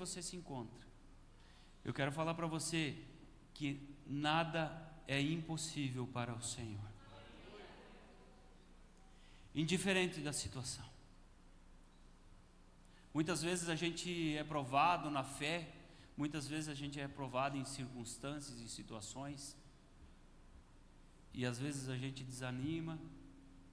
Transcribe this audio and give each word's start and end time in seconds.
você 0.00 0.22
se 0.22 0.34
encontra, 0.34 0.84
eu 1.84 1.92
quero 1.92 2.10
falar 2.10 2.34
para 2.34 2.46
você 2.46 2.96
que 3.52 3.68
nada 4.06 4.60
é 5.06 5.20
impossível 5.20 6.06
para 6.06 6.32
o 6.34 6.42
Senhor. 6.42 6.88
Indiferente 9.54 10.20
da 10.20 10.32
situação. 10.32 10.88
Muitas 13.12 13.42
vezes 13.42 13.68
a 13.68 13.74
gente 13.74 14.36
é 14.36 14.44
provado 14.44 15.10
na 15.10 15.24
fé, 15.24 15.56
muitas 16.16 16.46
vezes 16.46 16.68
a 16.68 16.74
gente 16.74 16.98
é 16.98 17.08
provado 17.08 17.56
em 17.58 17.64
circunstâncias 17.64 18.60
e 18.60 18.68
situações, 18.68 19.56
e 21.34 21.44
às 21.44 21.58
vezes 21.58 21.88
a 21.88 21.96
gente 21.96 22.24
desanima, 22.24 22.98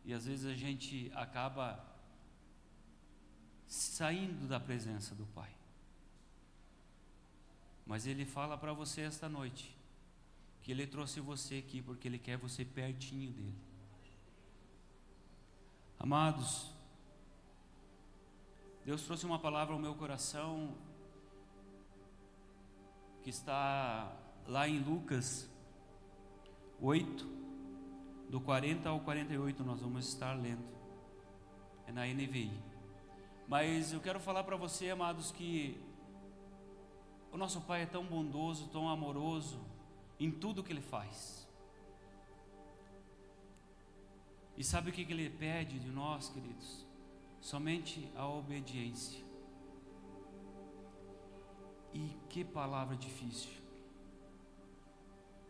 e 0.04 0.14
às 0.14 0.26
vezes 0.26 0.46
a 0.46 0.56
gente 0.56 1.12
acaba 1.16 1.86
saindo 3.68 4.48
da 4.48 4.60
presença 4.60 5.14
do 5.14 5.26
Pai. 5.28 5.57
Mas 7.88 8.06
Ele 8.06 8.26
fala 8.26 8.58
para 8.58 8.74
você 8.74 9.02
esta 9.02 9.30
noite 9.30 9.76
que 10.62 10.72
Ele 10.72 10.86
trouxe 10.86 11.22
você 11.22 11.60
aqui 11.60 11.82
porque 11.82 12.08
Ele 12.08 12.20
quer 12.20 12.38
você 12.38 12.66
pertinho 12.66 13.32
dele. 13.32 13.56
Amados, 15.98 16.70
Deus 18.86 19.02
trouxe 19.02 19.26
uma 19.26 19.40
palavra 19.40 19.74
ao 19.74 19.80
meu 19.80 19.96
coração 19.96 20.76
que 23.24 23.30
está 23.30 24.14
lá 24.46 24.68
em 24.68 24.80
Lucas 24.80 25.50
8, 26.82 27.26
do 28.30 28.40
40 28.40 28.88
ao 28.88 29.00
48, 29.00 29.64
nós 29.64 29.82
vamos 29.82 30.08
estar 30.08 30.34
lendo. 30.34 30.64
É 31.88 31.92
na 31.92 32.06
NVI. 32.06 32.52
Mas 33.48 33.94
eu 33.94 34.00
quero 34.02 34.20
falar 34.20 34.44
para 34.44 34.56
você, 34.56 34.90
amados, 34.90 35.32
que 35.32 35.82
o 37.32 37.38
nosso 37.38 37.62
Pai 37.62 37.84
é 37.84 37.86
tão 37.86 38.06
bondoso, 38.06 38.68
tão 38.68 38.90
amoroso 38.90 39.60
em 40.20 40.32
tudo 40.32 40.64
que 40.64 40.72
Ele 40.72 40.82
faz. 40.82 41.48
E 44.58 44.64
sabe 44.64 44.90
o 44.90 44.94
que 44.94 45.02
Ele 45.02 45.30
pede 45.30 45.80
de 45.80 45.90
nós, 45.90 46.30
queridos? 46.30 46.86
Somente 47.40 48.12
a 48.16 48.28
obediência. 48.28 49.24
E 51.94 52.18
que 52.30 52.44
palavra 52.44 52.96
difícil. 52.96 53.52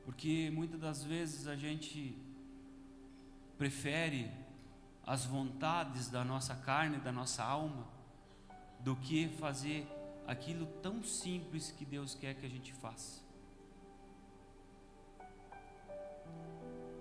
Porque 0.03 0.49
muitas 0.51 0.79
das 0.79 1.03
vezes 1.03 1.47
a 1.47 1.55
gente 1.55 2.17
prefere 3.57 4.31
as 5.05 5.25
vontades 5.25 6.09
da 6.09 6.23
nossa 6.23 6.55
carne, 6.55 6.97
da 6.97 7.11
nossa 7.11 7.43
alma, 7.43 7.87
do 8.79 8.95
que 8.95 9.29
fazer 9.39 9.87
aquilo 10.27 10.65
tão 10.83 11.01
simples 11.03 11.71
que 11.71 11.85
Deus 11.85 12.13
quer 12.13 12.35
que 12.35 12.45
a 12.45 12.49
gente 12.49 12.73
faça. 12.73 13.25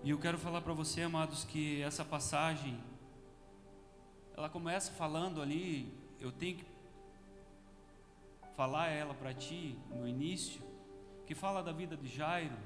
E 0.05 0.11
eu 0.11 0.19
quero 0.19 0.39
falar 0.39 0.61
para 0.61 0.73
você, 0.73 1.03
amados, 1.03 1.45
que 1.45 1.83
essa 1.83 2.05
passagem, 2.05 2.79
ela 4.37 4.49
começa 4.49 4.93
falando 4.93 5.43
ali, 5.43 5.93
eu 6.21 6.31
tenho 6.31 6.59
que 6.59 6.65
falar 8.57 8.89
ela 8.89 9.13
para 9.15 9.35
ti 9.35 9.77
no 9.91 10.07
início, 10.07 10.63
que 11.27 11.35
fala 11.35 11.61
da 11.61 11.73
vida 11.73 11.97
de 11.97 12.07
Jairo, 12.07 12.57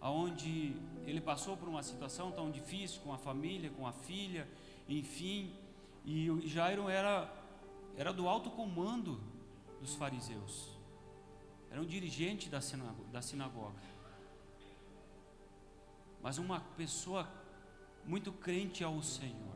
aonde 0.00 0.74
ele 1.06 1.20
passou 1.20 1.56
por 1.56 1.68
uma 1.68 1.84
situação 1.84 2.32
tão 2.32 2.50
difícil 2.50 3.00
com 3.02 3.12
a 3.12 3.18
família, 3.18 3.70
com 3.70 3.86
a 3.86 3.92
filha, 3.92 4.48
enfim, 4.88 5.54
e 6.04 6.46
Jairo 6.46 6.88
era 6.88 7.40
era 7.96 8.12
do 8.12 8.28
alto 8.28 8.50
comando 8.50 9.20
dos 9.80 9.94
fariseus. 9.94 10.78
Era 11.70 11.80
um 11.80 11.84
dirigente 11.84 12.48
da 12.48 12.60
sinagoga, 12.60 13.08
da 13.10 13.22
sinagoga. 13.22 13.80
Mas 16.22 16.38
uma 16.38 16.60
pessoa 16.76 17.28
muito 18.04 18.32
crente 18.32 18.82
ao 18.82 19.02
Senhor. 19.02 19.50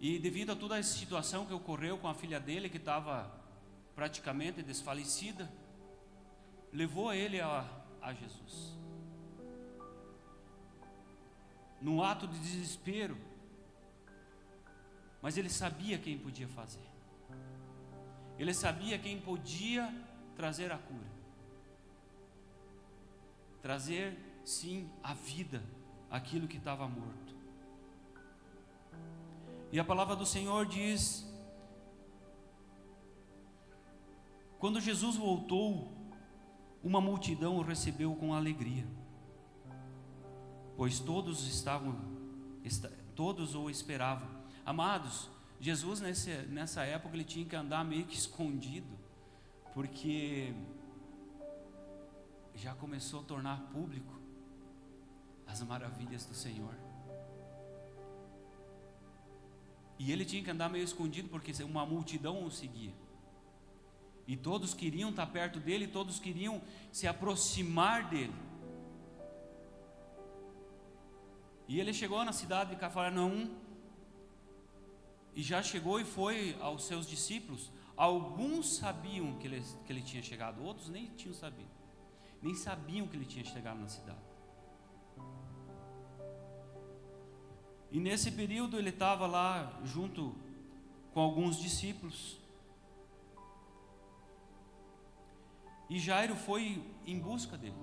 E 0.00 0.18
devido 0.18 0.52
a 0.52 0.56
toda 0.56 0.78
essa 0.78 0.96
situação 0.96 1.46
que 1.46 1.54
ocorreu 1.54 1.96
com 1.96 2.08
a 2.08 2.14
filha 2.14 2.38
dele, 2.38 2.68
que 2.68 2.76
estava 2.76 3.30
praticamente 3.94 4.62
desfalecida, 4.62 5.50
levou 6.72 7.12
ele 7.12 7.40
a, 7.40 7.66
a 8.02 8.12
Jesus. 8.12 8.76
Num 11.80 12.02
ato 12.02 12.26
de 12.26 12.38
desespero, 12.38 13.16
mas 15.20 15.36
ele 15.36 15.50
sabia 15.50 15.98
quem 15.98 16.18
podia 16.18 16.48
fazer. 16.48 16.86
Ele 18.38 18.52
sabia 18.54 18.98
quem 18.98 19.20
podia 19.20 19.92
trazer 20.36 20.70
a 20.72 20.78
cura. 20.78 21.16
Trazer, 23.62 24.16
sim, 24.44 24.90
a 25.02 25.14
vida, 25.14 25.62
aquilo 26.10 26.46
que 26.46 26.58
estava 26.58 26.86
morto. 26.86 27.34
E 29.72 29.80
a 29.80 29.84
palavra 29.84 30.14
do 30.14 30.24
Senhor 30.24 30.66
diz: 30.66 31.26
quando 34.58 34.80
Jesus 34.80 35.16
voltou 35.16 35.90
uma 36.82 37.00
multidão 37.00 37.56
o 37.56 37.62
recebeu 37.62 38.14
com 38.14 38.32
alegria, 38.32 38.86
pois 40.76 41.00
todos 41.00 41.46
estavam, 41.46 41.96
todos 43.14 43.54
o 43.54 43.70
esperavam. 43.70 44.28
Amados, 44.64 45.28
Jesus 45.60 46.00
nesse, 46.00 46.30
nessa 46.48 46.82
época 46.84 47.16
ele 47.16 47.24
tinha 47.24 47.46
que 47.46 47.56
andar 47.56 47.84
meio 47.84 48.04
que 48.04 48.14
escondido, 48.18 48.98
porque 49.72 50.52
já 52.54 52.74
começou 52.74 53.20
a 53.20 53.24
tornar 53.24 53.60
público 53.72 54.14
as 55.46 55.62
maravilhas 55.62 56.26
do 56.26 56.34
Senhor. 56.34 56.74
E 59.98 60.12
ele 60.12 60.24
tinha 60.24 60.42
que 60.42 60.50
andar 60.50 60.68
meio 60.68 60.84
escondido 60.84 61.28
porque 61.28 61.52
uma 61.64 61.86
multidão 61.86 62.44
o 62.44 62.50
seguia. 62.50 62.92
E 64.26 64.36
todos 64.36 64.74
queriam 64.74 65.10
estar 65.10 65.26
perto 65.26 65.60
dele, 65.60 65.86
todos 65.86 66.18
queriam 66.18 66.60
se 66.90 67.06
aproximar 67.06 68.10
dele. 68.10 68.34
E 71.68 71.80
ele 71.80 71.92
chegou 71.92 72.24
na 72.24 72.32
cidade 72.32 72.70
de 72.70 72.76
Cafarnaum 72.76 73.50
e 75.34 75.42
já 75.42 75.62
chegou 75.62 76.00
e 76.00 76.04
foi 76.04 76.56
aos 76.60 76.84
seus 76.84 77.06
discípulos. 77.06 77.70
Alguns 77.96 78.76
sabiam 78.76 79.36
que 79.38 79.46
ele, 79.46 79.62
que 79.84 79.92
ele 79.92 80.02
tinha 80.02 80.22
chegado, 80.22 80.62
outros 80.62 80.88
nem 80.88 81.06
tinham 81.08 81.34
sabido, 81.34 81.70
nem 82.42 82.54
sabiam 82.54 83.06
que 83.06 83.16
ele 83.16 83.24
tinha 83.24 83.44
chegado 83.44 83.78
na 83.80 83.88
cidade. 83.88 84.20
E 87.90 88.00
nesse 88.00 88.30
período 88.30 88.78
ele 88.78 88.90
estava 88.90 89.26
lá 89.26 89.80
junto 89.84 90.34
com 91.12 91.20
alguns 91.20 91.58
discípulos. 91.58 92.38
E 95.88 95.98
Jairo 95.98 96.34
foi 96.34 96.82
em 97.06 97.18
busca 97.18 97.56
dele, 97.56 97.76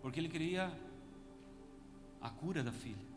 porque 0.00 0.18
ele 0.18 0.28
queria 0.28 0.72
a 2.22 2.30
cura 2.30 2.62
da 2.62 2.72
filha. 2.72 3.12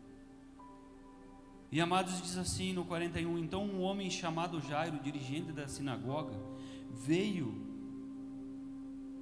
E 1.70 1.80
Amados 1.80 2.20
diz 2.20 2.36
assim 2.36 2.72
no 2.72 2.84
41: 2.84 3.38
Então 3.38 3.64
um 3.64 3.82
homem 3.82 4.10
chamado 4.10 4.60
Jairo, 4.60 4.98
dirigente 4.98 5.52
da 5.52 5.68
sinagoga, 5.68 6.34
veio 6.90 7.66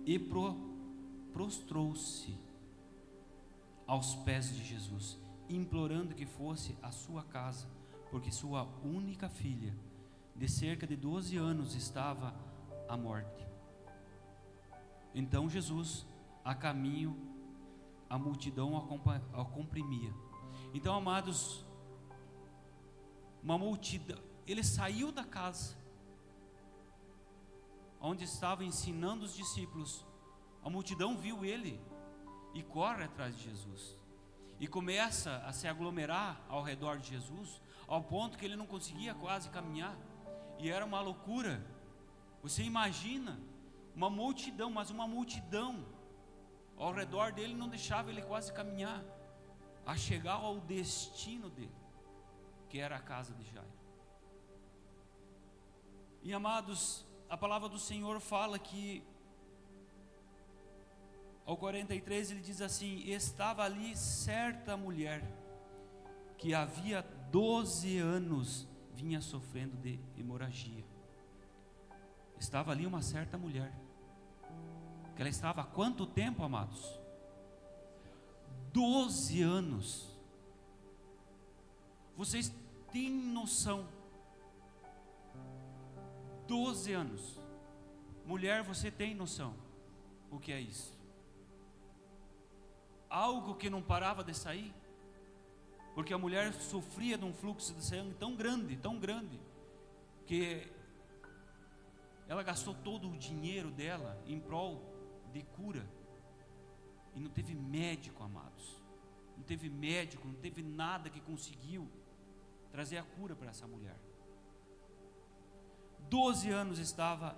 e 0.06 0.18
pro, 0.18 0.56
prostrou-se 1.32 2.34
aos 3.86 4.14
pés 4.16 4.54
de 4.54 4.64
Jesus, 4.64 5.18
implorando 5.48 6.14
que 6.14 6.26
fosse 6.26 6.76
à 6.82 6.90
sua 6.90 7.22
casa, 7.22 7.66
porque 8.10 8.30
sua 8.30 8.64
única 8.82 9.28
filha, 9.28 9.74
de 10.34 10.48
cerca 10.48 10.86
de 10.86 10.96
12 10.96 11.36
anos, 11.36 11.74
estava 11.74 12.34
à 12.88 12.96
morte. 12.96 13.46
Então 15.14 15.48
Jesus, 15.48 16.06
a 16.44 16.54
caminho, 16.54 17.16
a 18.08 18.18
multidão 18.18 18.76
a 19.32 19.44
comprimia. 19.44 20.12
Então, 20.72 20.94
amados, 20.94 21.64
uma 23.42 23.58
multidão, 23.58 24.20
ele 24.46 24.62
saiu 24.62 25.12
da 25.12 25.24
casa, 25.24 25.76
onde 28.00 28.24
estava 28.24 28.64
ensinando 28.64 29.24
os 29.24 29.34
discípulos. 29.34 30.06
A 30.62 30.70
multidão 30.70 31.16
viu 31.16 31.44
ele 31.44 31.80
e 32.54 32.62
corre 32.62 33.04
atrás 33.04 33.36
de 33.36 33.44
Jesus. 33.44 33.98
E 34.60 34.66
começa 34.66 35.38
a 35.38 35.52
se 35.52 35.66
aglomerar 35.66 36.44
ao 36.48 36.62
redor 36.62 36.98
de 36.98 37.08
Jesus, 37.10 37.60
ao 37.86 38.02
ponto 38.02 38.38
que 38.38 38.44
ele 38.44 38.56
não 38.56 38.66
conseguia 38.66 39.14
quase 39.14 39.50
caminhar. 39.50 39.96
E 40.58 40.70
era 40.70 40.84
uma 40.84 41.00
loucura. 41.00 41.64
Você 42.42 42.62
imagina 42.62 43.40
uma 43.94 44.08
multidão, 44.08 44.70
mas 44.70 44.90
uma 44.90 45.06
multidão 45.06 45.84
ao 46.76 46.92
redor 46.92 47.32
dele 47.32 47.54
não 47.54 47.68
deixava 47.68 48.10
ele 48.10 48.22
quase 48.22 48.52
caminhar. 48.52 49.02
a 49.86 49.96
chegar 49.98 50.36
ao 50.36 50.60
destino 50.60 51.50
dele, 51.50 51.76
que 52.70 52.78
era 52.78 52.96
a 52.96 53.00
casa 53.00 53.34
de 53.34 53.44
Jairo. 53.52 53.68
E 56.22 56.32
amados, 56.32 57.04
a 57.28 57.36
palavra 57.36 57.68
do 57.68 57.78
Senhor 57.78 58.18
fala 58.18 58.58
que 58.58 59.04
ao 61.44 61.54
43 61.58 62.30
ele 62.30 62.40
diz 62.40 62.62
assim: 62.62 63.02
Estava 63.06 63.62
ali 63.62 63.94
certa 63.94 64.74
mulher 64.74 65.22
que 66.38 66.54
havia 66.54 67.02
12 67.30 67.98
anos 67.98 68.66
vinha 68.94 69.20
sofrendo 69.20 69.76
de 69.76 70.00
hemorragia. 70.16 70.84
Estava 72.38 72.72
ali 72.72 72.86
uma 72.86 73.02
certa 73.02 73.36
mulher. 73.36 73.83
Que 75.14 75.22
ela 75.22 75.28
estava 75.28 75.62
há 75.62 75.64
quanto 75.64 76.06
tempo, 76.06 76.42
amados? 76.42 76.98
12 78.72 79.42
anos. 79.42 80.08
Vocês 82.16 82.52
têm 82.92 83.10
noção? 83.10 83.86
12 86.46 86.92
anos. 86.92 87.40
Mulher, 88.24 88.62
você 88.62 88.90
tem 88.90 89.14
noção 89.14 89.54
o 90.34 90.40
que 90.40 90.52
é 90.52 90.60
isso? 90.60 90.92
Algo 93.08 93.54
que 93.54 93.70
não 93.70 93.80
parava 93.80 94.24
de 94.24 94.34
sair? 94.34 94.74
Porque 95.94 96.12
a 96.12 96.18
mulher 96.18 96.52
sofria 96.54 97.16
de 97.16 97.24
um 97.24 97.32
fluxo 97.32 97.72
de 97.72 97.84
sangue 97.84 98.14
tão 98.14 98.34
grande, 98.34 98.76
tão 98.76 98.98
grande, 98.98 99.40
que 100.26 100.66
ela 102.26 102.42
gastou 102.42 102.74
todo 102.74 103.08
o 103.08 103.16
dinheiro 103.16 103.70
dela 103.70 104.20
em 104.26 104.40
prol 104.40 104.82
de 105.34 105.42
cura. 105.42 105.84
E 107.14 107.20
não 107.20 107.30
teve 107.30 107.54
médico, 107.54 108.22
amados. 108.22 108.82
Não 109.36 109.42
teve 109.42 109.68
médico, 109.68 110.26
não 110.26 110.34
teve 110.34 110.62
nada 110.62 111.10
que 111.10 111.20
conseguiu 111.20 111.90
trazer 112.70 112.98
a 112.98 113.02
cura 113.02 113.34
para 113.34 113.50
essa 113.50 113.66
mulher. 113.66 113.98
Doze 116.08 116.50
anos 116.50 116.78
estava 116.78 117.36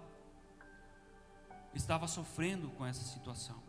estava 1.75 2.09
sofrendo 2.09 2.71
com 2.71 2.87
essa 2.87 3.05
situação 3.05 3.63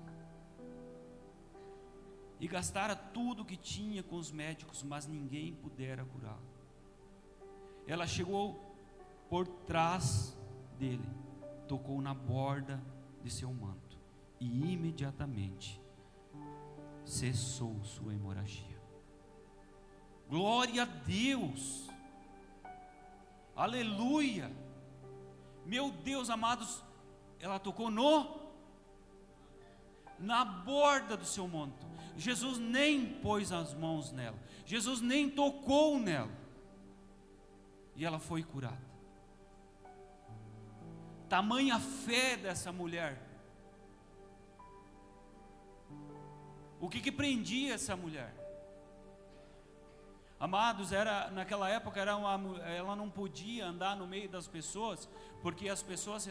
e 2.40 2.48
gastara 2.48 2.96
tudo 2.96 3.44
que 3.44 3.58
tinha 3.58 4.02
com 4.02 4.16
os 4.16 4.32
médicos, 4.32 4.82
mas 4.82 5.06
ninguém 5.06 5.54
pudera 5.54 6.06
curá-lo. 6.06 6.48
Ela 7.86 8.08
chegou 8.08 8.46
por 9.30 9.46
trás 9.46 10.38
dele, 10.80 11.10
tocou 11.68 12.02
na 12.02 12.14
borda 12.14 12.82
de 13.22 13.30
seu 13.30 13.52
manto 13.54 13.87
e 14.40 14.74
imediatamente 14.74 15.82
cessou 17.06 17.84
sua 17.84 18.14
hemorragia. 18.14 18.78
Glória 20.30 20.84
a 20.84 20.86
Deus! 20.86 21.90
Aleluia! 23.56 24.52
Meu 25.66 25.92
Deus, 25.92 26.30
amados, 26.30 26.84
ela 27.40 27.60
tocou 27.60 27.90
no 27.90 28.48
na 30.20 30.44
borda 30.44 31.16
do 31.16 31.26
seu 31.26 31.48
manto. 31.48 31.86
Jesus 32.18 32.58
nem 32.58 33.06
pôs 33.20 33.52
as 33.52 33.74
mãos 33.74 34.12
nela, 34.12 34.38
Jesus 34.66 35.02
nem 35.02 35.30
tocou 35.30 36.00
nela, 36.00 36.32
e 37.96 38.04
ela 38.04 38.18
foi 38.20 38.42
curada. 38.44 38.88
Tamanha 41.30 41.80
fé 41.80 42.38
dessa 42.38 42.72
mulher. 42.72 43.27
O 46.80 46.90
que, 46.90 47.02
que 47.02 47.12
prendia 47.12 47.74
essa 47.74 47.96
mulher? 47.96 48.34
Amados, 50.40 50.92
era 50.92 51.32
naquela 51.32 51.68
época 51.68 52.00
era 52.00 52.16
uma, 52.16 52.60
ela 52.60 52.96
não 52.96 53.10
podia 53.10 53.66
andar 53.66 53.96
no 53.96 54.06
meio 54.06 54.30
das 54.30 54.48
pessoas, 54.48 55.10
porque 55.42 55.68
as 55.68 55.82
pessoas, 55.82 56.30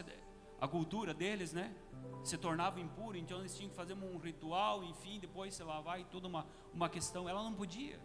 a 0.61 0.67
cultura 0.67 1.13
deles, 1.13 1.51
né? 1.51 1.75
se 2.23 2.37
tornava 2.37 2.79
impuro, 2.79 3.17
então 3.17 3.39
eles 3.39 3.55
tinham 3.55 3.69
que 3.69 3.75
fazer 3.75 3.93
um 3.93 4.17
ritual, 4.17 4.83
enfim, 4.83 5.19
depois 5.19 5.53
se 5.53 5.63
lavar 5.63 5.99
e 5.99 6.03
toda 6.05 6.27
uma, 6.27 6.45
uma 6.73 6.89
questão. 6.89 7.27
Ela 7.27 7.41
não 7.43 7.53
podia. 7.53 7.99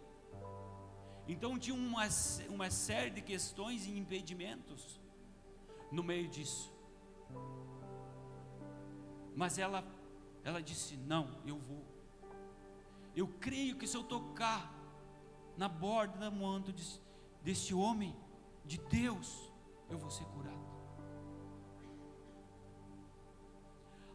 Então 1.27 1.57
tinha 1.57 1.75
uma, 1.75 2.07
uma 2.49 2.69
série 2.69 3.09
de 3.09 3.21
questões 3.21 3.85
e 3.85 3.97
impedimentos 3.97 4.99
no 5.91 6.03
meio 6.03 6.27
disso. 6.29 6.73
Mas 9.35 9.57
ela, 9.57 9.83
ela 10.43 10.61
disse: 10.61 10.95
Não, 10.97 11.41
eu 11.45 11.57
vou. 11.57 11.92
Eu 13.15 13.27
creio 13.27 13.75
que 13.77 13.87
se 13.87 13.95
eu 13.95 14.03
tocar 14.03 14.73
na 15.55 15.67
borda 15.67 16.17
da 16.17 16.31
manto 16.31 16.73
desse, 17.41 17.73
homem 17.73 18.15
de 18.65 18.77
Deus, 18.79 19.51
eu 19.89 19.97
vou 19.97 20.09
ser 20.09 20.25
curado. 20.25 20.63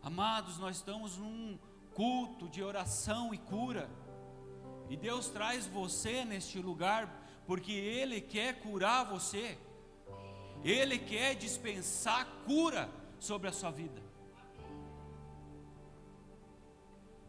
Amados, 0.02 0.58
nós 0.58 0.76
estamos 0.76 1.16
num 1.16 1.58
culto 1.94 2.48
de 2.48 2.62
oração 2.62 3.32
e 3.32 3.38
cura. 3.38 3.88
E 4.88 4.96
Deus 4.96 5.28
traz 5.28 5.66
você 5.66 6.24
neste 6.24 6.58
lugar 6.60 7.24
porque 7.46 7.72
Ele 7.72 8.20
quer 8.20 8.60
curar 8.60 9.04
você. 9.04 9.58
Ele 10.64 10.98
quer 10.98 11.34
dispensar 11.34 12.26
cura 12.44 12.90
sobre 13.20 13.48
a 13.48 13.52
sua 13.52 13.70
vida. 13.70 14.07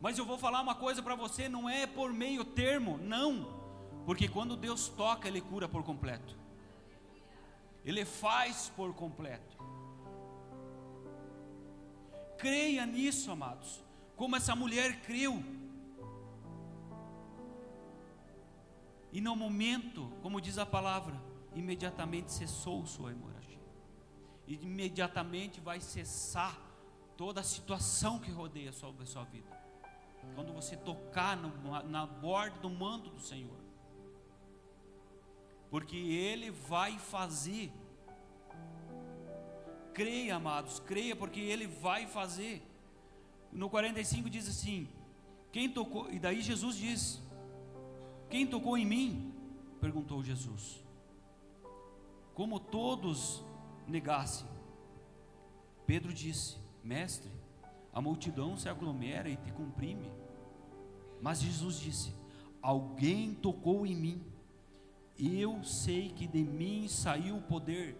Mas 0.01 0.17
eu 0.17 0.25
vou 0.25 0.37
falar 0.37 0.61
uma 0.61 0.75
coisa 0.75 1.01
para 1.01 1.15
você, 1.15 1.49
não 1.49 1.69
é 1.69 1.85
por 1.85 2.13
meio 2.13 2.45
termo, 2.45 2.97
não. 2.97 3.59
Porque 4.05 4.27
quando 4.27 4.55
Deus 4.55 4.87
toca, 4.87 5.27
Ele 5.27 5.41
cura 5.41 5.67
por 5.67 5.83
completo. 5.83 6.37
Ele 7.83 8.05
faz 8.05 8.71
por 8.75 8.93
completo. 8.93 9.57
Creia 12.37 12.85
nisso, 12.85 13.31
amados, 13.31 13.83
como 14.15 14.35
essa 14.35 14.55
mulher 14.55 15.01
creu. 15.01 15.43
E 19.11 19.19
no 19.19 19.35
momento, 19.35 20.09
como 20.21 20.39
diz 20.39 20.57
a 20.57 20.65
palavra, 20.65 21.19
imediatamente 21.53 22.31
cessou 22.31 22.85
sua 22.85 23.11
hemorragia. 23.11 23.59
Imediatamente 24.47 25.59
vai 25.59 25.81
cessar 25.81 26.57
toda 27.17 27.41
a 27.41 27.43
situação 27.43 28.19
que 28.19 28.31
rodeia 28.31 28.69
a 28.69 28.73
sua 28.73 28.91
vida. 29.25 29.58
Quando 30.35 30.53
você 30.53 30.75
tocar 30.77 31.35
no, 31.37 31.83
na 31.83 32.05
borda 32.05 32.59
do 32.59 32.69
manto 32.69 33.09
do 33.09 33.19
Senhor. 33.19 33.59
Porque 35.69 35.97
Ele 35.97 36.51
vai 36.51 36.97
fazer 36.97 37.71
Creia, 39.99 40.37
amados, 40.37 40.79
creia, 40.79 41.13
porque 41.13 41.41
Ele 41.41 41.67
vai 41.67 42.07
fazer. 42.07 42.65
No 43.51 43.69
45 43.69 44.29
diz 44.29 44.47
assim: 44.47 44.87
Quem 45.51 45.69
tocou? 45.69 46.09
E 46.09 46.17
daí 46.17 46.41
Jesus 46.41 46.77
diz: 46.77 47.21
Quem 48.29 48.47
tocou 48.47 48.77
em 48.77 48.85
mim? 48.85 49.33
Perguntou 49.81 50.23
Jesus. 50.23 50.81
Como 52.33 52.61
todos 52.61 53.43
negassem, 53.85 54.47
Pedro 55.85 56.13
disse: 56.13 56.55
Mestre, 56.81 57.31
a 57.91 58.01
multidão 58.01 58.55
se 58.55 58.69
aglomera 58.69 59.27
e 59.27 59.35
te 59.35 59.51
comprime. 59.51 60.09
Mas 61.21 61.41
Jesus 61.41 61.79
disse: 61.79 62.13
Alguém 62.61 63.33
tocou 63.33 63.85
em 63.85 63.95
mim. 63.95 64.23
Eu 65.17 65.63
sei 65.63 66.09
que 66.09 66.25
de 66.27 66.43
mim 66.43 66.87
saiu 66.87 67.37
o 67.37 67.41
poder 67.41 67.97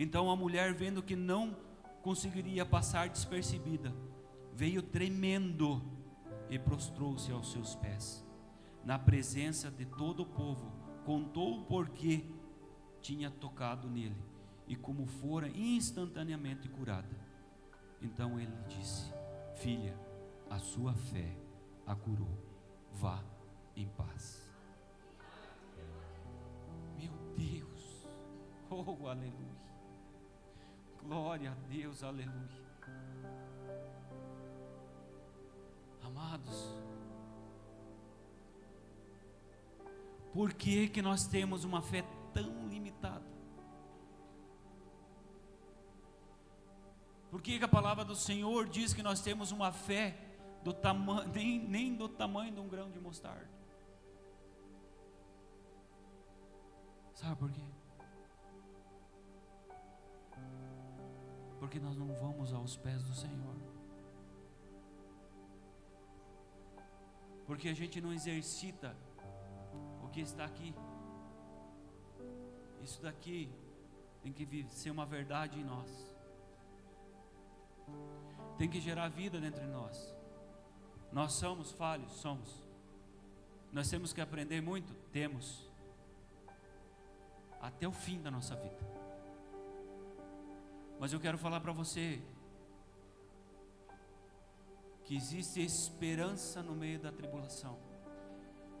então 0.00 0.30
a 0.30 0.36
mulher, 0.36 0.72
vendo 0.72 1.02
que 1.02 1.16
não 1.16 1.56
conseguiria 2.02 2.64
passar 2.64 3.08
despercebida, 3.08 3.92
veio 4.54 4.80
tremendo 4.80 5.82
e 6.48 6.56
prostrou-se 6.56 7.32
aos 7.32 7.50
seus 7.50 7.74
pés. 7.74 8.24
Na 8.84 8.96
presença 8.96 9.72
de 9.72 9.84
todo 9.84 10.20
o 10.20 10.26
povo, 10.26 10.70
contou 11.04 11.58
o 11.58 11.64
porquê 11.64 12.24
tinha 13.02 13.28
tocado 13.28 13.88
nele 13.88 14.16
e 14.68 14.76
como 14.76 15.04
fora 15.04 15.48
instantaneamente 15.48 16.68
curada. 16.68 17.18
Então 18.00 18.38
ele 18.38 18.54
disse: 18.68 19.12
Filha, 19.56 19.98
a 20.50 20.58
sua 20.58 20.94
fé 20.94 21.36
a 21.86 21.94
curou. 21.94 22.36
Vá 22.92 23.22
em 23.76 23.88
paz. 23.88 24.42
Meu 26.96 27.12
Deus, 27.36 28.06
oh 28.70 29.06
aleluia. 29.06 29.58
Glória 31.02 31.52
a 31.52 31.54
Deus, 31.68 32.02
aleluia. 32.02 32.68
Amados, 36.02 36.74
por 40.32 40.52
que, 40.52 40.88
que 40.88 41.00
nós 41.00 41.26
temos 41.26 41.64
uma 41.64 41.82
fé 41.82 42.02
tão 42.32 42.68
limitada? 42.68 43.26
Por 47.30 47.42
que, 47.42 47.58
que 47.58 47.64
a 47.64 47.68
palavra 47.68 48.04
do 48.04 48.16
Senhor 48.16 48.68
diz 48.68 48.94
que 48.94 49.02
nós 49.02 49.20
temos 49.20 49.52
uma 49.52 49.70
fé 49.70 50.27
do 50.68 50.74
tamanho, 50.74 51.26
nem, 51.28 51.58
nem 51.66 51.94
do 51.94 52.06
tamanho 52.08 52.52
de 52.52 52.60
um 52.60 52.68
grão 52.68 52.90
de 52.90 53.00
mostarda. 53.00 53.48
Sabe 57.14 57.36
por 57.36 57.50
quê? 57.50 57.64
Porque 61.58 61.80
nós 61.80 61.96
não 61.96 62.14
vamos 62.16 62.52
aos 62.52 62.76
pés 62.76 63.02
do 63.02 63.14
Senhor. 63.14 63.56
Porque 67.46 67.70
a 67.70 67.74
gente 67.74 67.98
não 67.98 68.12
exercita 68.12 68.94
o 70.04 70.08
que 70.08 70.20
está 70.20 70.44
aqui. 70.44 70.74
Isso 72.82 73.00
daqui 73.00 73.50
tem 74.22 74.34
que 74.34 74.66
ser 74.68 74.90
uma 74.90 75.06
verdade 75.06 75.58
em 75.58 75.64
nós. 75.64 76.14
Tem 78.58 78.68
que 78.68 78.80
gerar 78.80 79.08
vida 79.08 79.40
dentro 79.40 79.62
de 79.62 79.68
nós. 79.68 80.17
Nós 81.12 81.32
somos 81.32 81.72
falhos, 81.72 82.12
somos. 82.12 82.62
Nós 83.72 83.88
temos 83.88 84.12
que 84.12 84.20
aprender 84.20 84.60
muito, 84.60 84.94
temos. 85.12 85.68
Até 87.60 87.86
o 87.88 87.92
fim 87.92 88.20
da 88.20 88.30
nossa 88.30 88.54
vida. 88.54 88.78
Mas 90.98 91.12
eu 91.12 91.20
quero 91.20 91.38
falar 91.38 91.60
para 91.60 91.72
você 91.72 92.20
que 95.04 95.16
existe 95.16 95.60
esperança 95.60 96.62
no 96.62 96.74
meio 96.74 96.98
da 96.98 97.10
tribulação, 97.10 97.78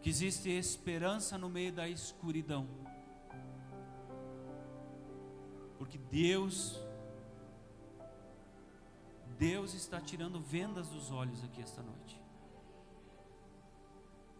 que 0.02 0.10
existe 0.10 0.50
esperança 0.50 1.38
no 1.38 1.48
meio 1.48 1.72
da 1.72 1.88
escuridão. 1.88 2.68
Porque 5.78 5.96
Deus 5.96 6.78
Deus 9.38 9.72
está 9.72 10.00
tirando 10.00 10.40
vendas 10.40 10.88
dos 10.88 11.12
olhos 11.12 11.44
aqui 11.44 11.62
esta 11.62 11.80
noite. 11.80 12.20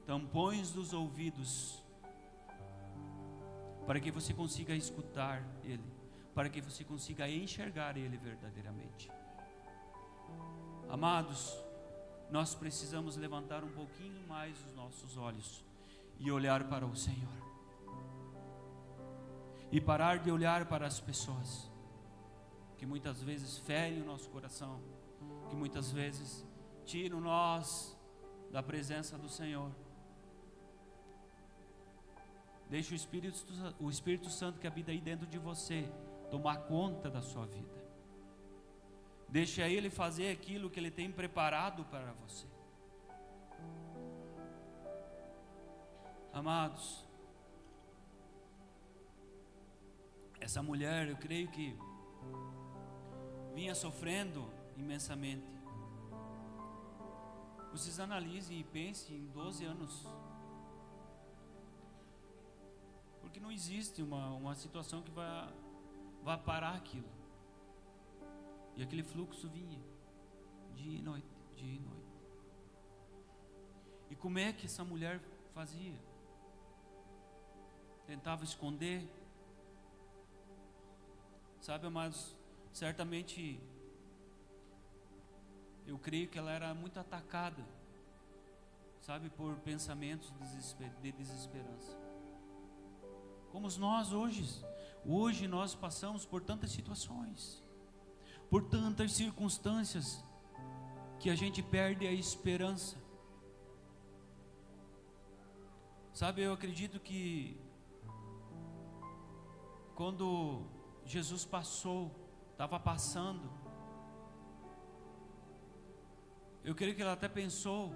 Tampões 0.04 0.72
dos 0.72 0.92
ouvidos 0.92 1.84
para 3.86 4.00
que 4.00 4.10
você 4.10 4.34
consiga 4.34 4.74
escutar 4.74 5.42
ele, 5.62 5.84
para 6.34 6.48
que 6.48 6.60
você 6.60 6.82
consiga 6.82 7.28
enxergar 7.28 7.96
ele 7.96 8.16
verdadeiramente. 8.16 9.10
Amados, 10.88 11.56
nós 12.28 12.54
precisamos 12.54 13.16
levantar 13.16 13.62
um 13.62 13.70
pouquinho 13.70 14.26
mais 14.26 14.58
os 14.66 14.74
nossos 14.74 15.16
olhos 15.16 15.64
e 16.18 16.30
olhar 16.30 16.68
para 16.68 16.84
o 16.84 16.96
Senhor. 16.96 17.38
E 19.70 19.80
parar 19.80 20.18
de 20.18 20.30
olhar 20.30 20.66
para 20.66 20.86
as 20.86 20.98
pessoas 20.98 21.70
que 22.78 22.86
muitas 22.86 23.20
vezes 23.22 23.58
ferem 23.58 24.00
o 24.00 24.04
nosso 24.04 24.30
coração, 24.30 24.80
que 25.50 25.56
muitas 25.56 25.90
vezes 25.90 26.46
tiram 26.84 27.20
nós 27.20 27.98
da 28.50 28.62
presença 28.62 29.18
do 29.18 29.28
Senhor. 29.28 29.70
Deixe 32.70 32.94
o 32.94 32.96
Espírito, 32.96 33.44
o 33.80 33.90
Espírito 33.90 34.30
Santo 34.30 34.60
que 34.60 34.66
habita 34.66 34.92
aí 34.92 35.00
dentro 35.00 35.26
de 35.26 35.38
você 35.38 35.90
tomar 36.30 36.58
conta 36.66 37.10
da 37.10 37.20
sua 37.20 37.46
vida. 37.46 37.78
Deixe 39.28 39.60
Ele 39.60 39.90
fazer 39.90 40.30
aquilo 40.30 40.70
que 40.70 40.78
Ele 40.78 40.90
tem 40.90 41.10
preparado 41.10 41.84
para 41.86 42.12
você. 42.12 42.46
Amados, 46.32 47.04
essa 50.40 50.62
mulher, 50.62 51.08
eu 51.08 51.16
creio 51.16 51.48
que 51.48 51.76
vinha 53.54 53.74
sofrendo 53.74 54.50
imensamente. 54.76 55.46
Vocês 57.72 58.00
analisem 58.00 58.60
e 58.60 58.64
pensem 58.64 59.16
em 59.16 59.26
12 59.26 59.64
anos. 59.64 60.06
Porque 63.20 63.38
não 63.38 63.52
existe 63.52 64.02
uma, 64.02 64.28
uma 64.34 64.54
situação 64.54 65.02
que 65.02 65.10
vai, 65.10 65.52
vai 66.22 66.38
parar 66.38 66.74
aquilo. 66.74 67.08
E 68.76 68.82
aquele 68.82 69.02
fluxo 69.02 69.48
vinha, 69.48 69.80
dia 70.74 70.98
e 70.98 71.02
noite, 71.02 71.26
dia 71.56 71.74
e 71.74 71.78
noite. 71.80 71.98
E 74.10 74.16
como 74.16 74.38
é 74.38 74.52
que 74.52 74.66
essa 74.66 74.84
mulher 74.84 75.20
fazia? 75.52 75.98
Tentava 78.06 78.44
esconder. 78.44 79.06
Sabe, 81.60 81.86
amados, 81.86 82.37
certamente 82.78 83.60
eu 85.86 85.98
creio 85.98 86.28
que 86.28 86.38
ela 86.38 86.52
era 86.52 86.72
muito 86.74 86.98
atacada, 87.00 87.64
sabe, 89.00 89.30
por 89.30 89.56
pensamentos 89.56 90.32
de 91.02 91.12
desesperança. 91.12 91.96
Como 93.50 93.68
nós 93.78 94.12
hoje, 94.12 94.44
hoje 95.04 95.48
nós 95.48 95.74
passamos 95.74 96.26
por 96.26 96.42
tantas 96.42 96.70
situações 96.70 97.62
por 98.50 98.62
tantas 98.64 99.12
circunstâncias 99.12 100.24
que 101.20 101.28
a 101.28 101.34
gente 101.34 101.62
perde 101.62 102.06
a 102.06 102.12
esperança. 102.12 102.96
Sabe, 106.12 106.42
eu 106.42 106.52
acredito 106.52 106.98
que 106.98 107.60
quando 109.94 110.62
Jesus 111.04 111.44
passou, 111.44 112.10
estava 112.58 112.80
passando, 112.80 113.48
eu 116.64 116.74
creio 116.74 116.96
que 116.96 117.00
ela 117.00 117.12
até 117.12 117.28
pensou, 117.28 117.94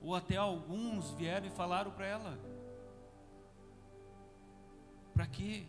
ou 0.00 0.16
até 0.16 0.36
alguns 0.36 1.12
vieram 1.12 1.46
e 1.46 1.50
falaram 1.50 1.92
para 1.92 2.04
ela: 2.04 2.38
para 5.14 5.28
quê? 5.28 5.64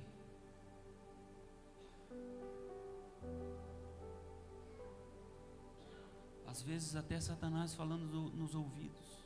Às 6.47 6.63
vezes 6.63 6.95
até 6.95 7.21
Satanás 7.21 7.75
falando 7.75 8.07
do, 8.07 8.35
nos 8.35 8.55
ouvidos. 8.55 9.23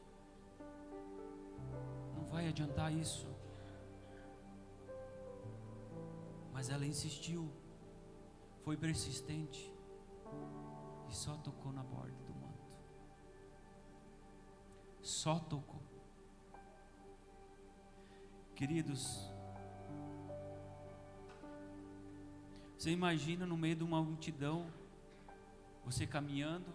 Não 2.18 2.26
vai 2.26 2.50
adiantar 2.50 2.92
isso. 2.92 3.34
Mas 6.52 6.70
ela 6.70 6.86
insistiu, 6.86 7.50
foi 8.68 8.76
persistente 8.76 9.74
e 11.10 11.16
só 11.16 11.38
tocou 11.38 11.72
na 11.72 11.82
borda 11.84 12.18
do 12.26 12.34
manto. 12.34 12.68
Só 15.02 15.40
tocou. 15.40 15.82
Queridos, 18.58 19.32
você 22.78 22.92
imagina 22.92 23.46
no 23.46 23.56
meio 23.56 23.78
de 23.78 23.86
uma 23.86 24.04
multidão, 24.04 24.66
você 25.86 26.06
caminhando, 26.06 26.74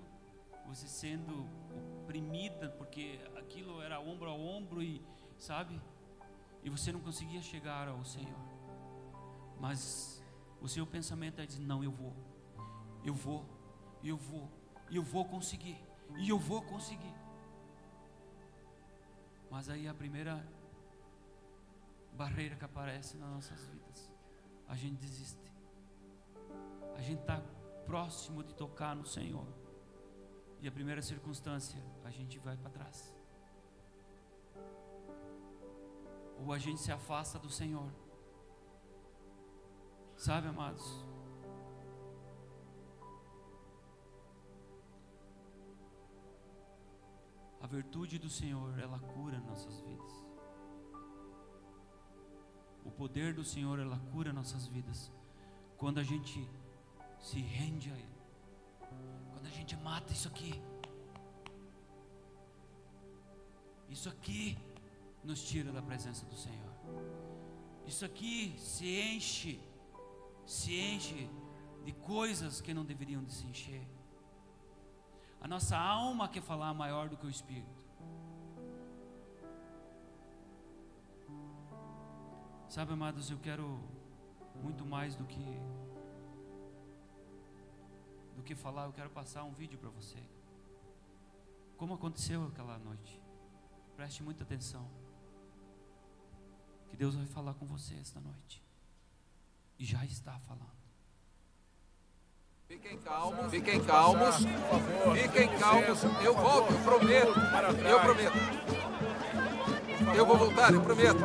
você 0.67 0.89
sendo 0.89 1.47
oprimida, 2.01 2.71
porque 2.71 3.21
aquilo 3.37 3.83
era 3.83 4.01
ombro 4.01 4.31
a 4.31 4.35
ombro 4.35 4.83
e, 4.83 5.05
sabe? 5.37 5.79
E 6.65 6.71
você 6.71 6.91
não 6.91 7.01
conseguia 7.01 7.43
chegar 7.43 7.87
ao 7.87 8.03
Senhor. 8.03 8.41
Mas 9.61 10.22
o 10.63 10.69
seu 10.69 10.87
pensamento 10.87 11.41
é 11.41 11.47
dizer: 11.47 11.61
não, 11.61 11.83
eu 11.83 11.91
vou, 11.91 12.15
eu 13.05 13.15
vou, 13.15 13.45
eu 14.03 14.17
vou, 14.17 14.49
eu 14.91 15.03
vou 15.03 15.25
conseguir, 15.25 15.79
e 16.19 16.29
eu 16.29 16.39
vou 16.39 16.63
conseguir. 16.63 17.15
Mas 19.51 19.69
aí 19.69 19.87
a 19.87 19.93
primeira 19.93 20.47
barreira 22.13 22.57
que 22.57 22.65
aparece 22.65 23.17
nas 23.17 23.29
nossas 23.29 23.67
vidas, 23.67 24.11
a 24.69 24.77
gente 24.77 24.97
desiste. 24.97 25.53
A 26.97 27.01
gente 27.01 27.21
está 27.21 27.43
próximo 27.85 28.45
de 28.45 28.55
tocar 28.55 28.95
no 28.95 29.05
Senhor. 29.05 29.47
E 30.61 30.69
a 30.69 30.73
primeira 30.73 31.03
circunstância, 31.03 31.83
a 32.05 32.11
gente 32.11 32.39
vai 32.39 32.57
para 32.57 32.71
trás. 32.71 33.13
Ou 36.39 36.53
a 36.53 36.59
gente 36.59 36.81
se 36.81 36.93
afasta 36.93 37.39
do 37.39 37.51
Senhor. 37.51 37.91
Sabe, 40.27 40.47
amados? 40.49 40.85
A 47.61 47.67
virtude 47.67 48.19
do 48.19 48.31
Senhor, 48.31 48.79
ela 48.79 48.99
cura 48.99 49.41
nossas 49.41 49.81
vidas. 49.81 50.13
O 52.85 52.91
poder 52.91 53.35
do 53.35 53.45
Senhor, 53.45 53.79
ela 53.79 53.99
cura 54.13 54.33
nossas 54.33 54.67
vidas. 54.67 55.11
Quando 55.77 55.99
a 55.99 56.05
gente 56.05 56.49
se 57.19 57.41
rende 57.41 57.91
a 57.91 57.97
Ele 57.99 58.13
gente 59.63 59.77
mata 59.77 60.13
isso 60.13 60.29
aqui. 60.29 60.61
Isso 63.89 64.09
aqui 64.09 64.59
nos 65.23 65.43
tira 65.43 65.71
da 65.73 65.83
presença 65.83 66.27
do 66.27 66.37
Senhor. 66.37 66.73
Isso 67.87 68.05
aqui 68.05 68.55
se 68.59 68.87
enche, 68.87 69.61
se 70.47 70.75
enche 70.75 71.29
de 71.85 71.93
coisas 71.93 72.61
que 72.61 72.73
não 72.75 72.85
deveriam 72.85 73.23
de 73.23 73.33
se 73.33 73.47
encher. 73.47 73.87
A 75.41 75.49
nossa 75.49 75.77
alma 75.77 76.29
quer 76.29 76.43
falar 76.43 76.73
maior 76.73 77.09
do 77.09 77.17
que 77.17 77.27
o 77.27 77.31
espírito. 77.31 77.83
Sabe, 82.69 82.93
amados, 82.93 83.31
eu 83.31 83.39
quero 83.39 83.81
muito 84.63 84.87
mais 84.87 85.15
do 85.15 85.25
que 85.25 85.61
do 88.37 88.43
que 88.43 88.55
falar, 88.55 88.87
eu 88.87 88.93
quero 88.93 89.11
passar 89.11 89.45
um 89.45 89.53
vídeo 89.53 89.79
para 89.79 89.91
você. 89.91 90.19
Como 91.77 91.95
aconteceu 91.95 92.47
aquela 92.47 92.79
noite? 92.79 93.21
Preste 93.97 94.23
muita 94.23 94.43
atenção. 94.43 94.89
Que 96.89 96.97
Deus 96.97 97.15
vai 97.15 97.27
falar 97.27 97.55
com 97.55 97.67
você 97.67 97.95
esta 97.97 98.21
noite. 98.21 98.62
Já 99.85 100.05
está 100.05 100.39
falando. 100.47 100.63
Fiquem 102.69 102.97
calmos, 102.99 103.51
fiquem 103.51 103.81
calmos, 103.85 104.37
fiquem 105.21 105.49
calmos. 105.59 106.05
Eu 106.23 106.35
volto, 106.37 106.73
eu 106.73 106.79
prometo, 106.79 107.35
eu 107.89 108.01
prometo. 108.01 108.39
Eu 110.15 110.25
vou 110.27 110.37
voltar, 110.37 110.73
eu 110.73 110.81
prometo. 110.81 111.19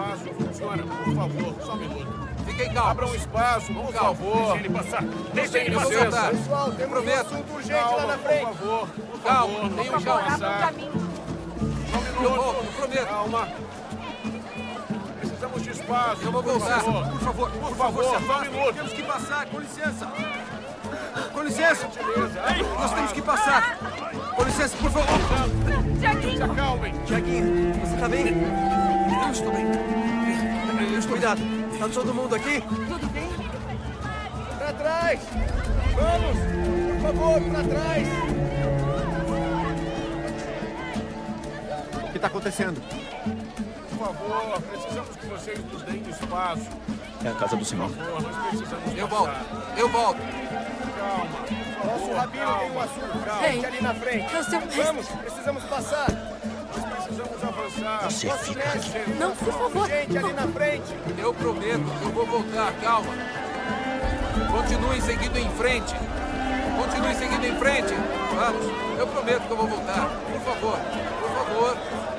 Senhora, 0.56 0.82
por 0.84 1.16
favor, 1.16 1.62
só 1.66 1.74
um 1.74 1.78
minuto. 1.78 2.28
Fiquem 2.46 2.74
calmos. 2.74 2.92
Abra 2.92 3.06
um 3.08 3.16
espaço, 3.16 3.74
por 3.76 3.94
Calma. 3.94 4.16
favor. 4.16 4.36
Deixa 4.54 4.58
ele 4.58 4.70
passar. 4.74 5.04
Deixa 5.04 5.60
ele 5.60 5.76
Eu 5.76 5.80
vou 5.80 5.90
passar. 5.92 6.02
voltar. 6.10 6.32
Pessoal, 6.32 6.70
um 6.70 6.90
prometo. 6.90 7.20
assunto 7.28 7.54
urgente 7.54 7.94
lá 7.96 8.08
na 8.08 8.18
frente. 8.18 8.46
Por 8.48 8.56
favor, 8.56 8.88
por 8.90 9.20
Calma, 9.22 9.54
favor, 9.54 9.70
tenham 9.70 10.00
vamos 10.00 10.04
calma. 10.04 10.74
Eu 12.24 12.36
volto, 12.36 12.66
eu 12.66 12.72
prometo. 12.74 13.06
Calma. 13.08 13.67
Eu 15.88 16.32
vou 16.34 16.44
por 16.44 16.60
voltar. 16.60 16.82
favor. 16.82 17.08
Por 17.08 17.20
favor, 17.22 17.50
por 17.50 17.60
Por 17.70 17.78
favor, 17.78 18.04
favor, 18.04 18.46
se 18.46 18.50
um. 18.50 18.74
Temos 18.74 18.92
que 18.94 19.04
passar, 19.04 19.46
com 19.46 19.60
licença. 19.60 20.08
Com 21.34 21.44
licença. 21.44 21.90
Nós 22.78 22.94
temos 22.94 23.12
que 23.14 23.22
passar. 23.22 23.78
Com 24.36 24.44
licença, 24.44 24.78
por 24.78 24.92
favor. 24.92 25.20
Se 26.36 26.44
acalmem. 26.44 26.94
Tiaguinho, 27.06 27.74
você 27.76 27.98
tá 27.98 28.10
bem? 28.10 28.26
Eu 28.28 29.32
estou 29.32 29.52
bem. 29.54 29.66
Eu 30.92 31.00
estou 31.00 31.12
cuidado. 31.14 31.42
Tá 31.80 31.88
todo 31.88 32.14
mundo 32.14 32.36
aqui? 32.36 32.62
Pra 34.58 34.74
trás. 34.74 35.20
Vamos. 35.96 36.38
Por 37.02 37.14
favor, 37.14 37.42
pra 37.50 37.64
trás. 37.64 38.08
O 42.04 42.12
que 42.12 42.18
está 42.18 42.28
acontecendo? 42.28 42.82
Por 44.08 44.16
favor, 44.16 44.62
precisamos 44.62 45.16
que 45.18 45.26
vocês 45.26 45.60
nos 45.66 45.82
deem 45.82 46.02
espaço. 46.10 46.62
É 47.26 47.28
a 47.28 47.34
casa 47.34 47.58
do 47.58 47.66
senhor. 47.66 47.90
Por 47.90 47.98
favor, 47.98 48.22
nós 48.22 48.48
precisamos 48.48 48.98
Eu 48.98 49.08
volto, 49.08 49.36
eu 49.76 49.90
volto. 49.90 50.20
Calma. 50.98 51.58
Nosso 51.86 52.14
rabino 52.14 52.60
tem 52.60 52.72
um 52.72 52.80
assunto 52.80 53.44
Ei, 53.44 53.66
ali 53.66 53.82
na 53.82 53.94
frente. 53.94 54.36
o 54.36 54.44
seu 54.46 54.60
mestre. 54.62 54.82
Vamos, 54.82 55.08
precisamos 55.08 55.64
passar. 55.66 56.08
Nós 56.10 57.06
precisamos 57.06 57.44
avançar. 57.44 58.04
Você 58.10 58.28
Nosso 58.28 58.44
fica 58.46 58.66
mestre 58.74 59.02
um 59.12 59.16
Não, 59.20 59.36
por 59.36 59.54
favor. 59.54 59.82
urgente 59.82 60.18
ali 60.18 60.34
na 60.34 60.48
frente. 60.48 60.96
Eu 61.18 61.34
prometo, 61.34 61.86
eu 62.04 62.10
vou 62.12 62.26
voltar, 62.26 62.72
calma. 62.82 63.14
Continuem 64.52 65.02
seguindo 65.02 65.38
em 65.38 65.50
frente. 65.52 65.94
Continuem 66.78 67.16
seguindo 67.16 67.46
em 67.46 67.56
frente. 67.58 67.94
Vamos, 68.36 69.00
eu 69.00 69.08
prometo 69.08 69.42
que 69.42 69.52
eu 69.52 69.58
vou 69.58 69.68
voltar. 69.68 70.10
Por 70.32 70.42
favor, 70.42 70.80
por 71.20 71.30
favor. 71.30 72.17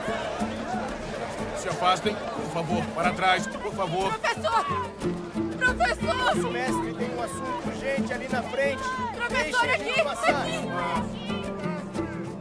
Se 1.59 1.69
afastem, 1.69 2.15
por 2.15 2.45
favor, 2.53 2.85
para 2.95 3.13
trás, 3.13 3.47
por 3.47 3.73
favor. 3.75 4.13
Professor! 4.19 4.65
Professor! 5.59 6.15
Nosso 6.15 6.51
mestre 6.51 6.95
tem 6.95 7.15
um 7.17 7.23
assunto 7.23 7.67
urgente 7.69 8.13
ali 8.13 8.29
na 8.29 8.43
frente. 8.45 8.83
Professor, 9.17 9.67
Deixem 9.67 9.91
aqui, 9.91 10.03
passar. 10.05 10.43
aqui. 10.43 10.69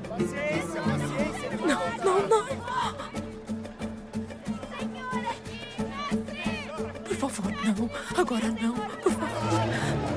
Paciência, 0.08 0.82
paciência, 0.82 1.46
ele 1.48 1.58
vai 1.58 1.76
voltar. 1.76 2.06
Não, 2.06 2.28
não. 2.28 2.46
Por 7.04 7.16
favor, 7.16 7.52
não. 7.52 7.90
Agora 8.22 8.48
não. 8.62 8.74
Por 8.76 9.12
favor. 9.12 10.17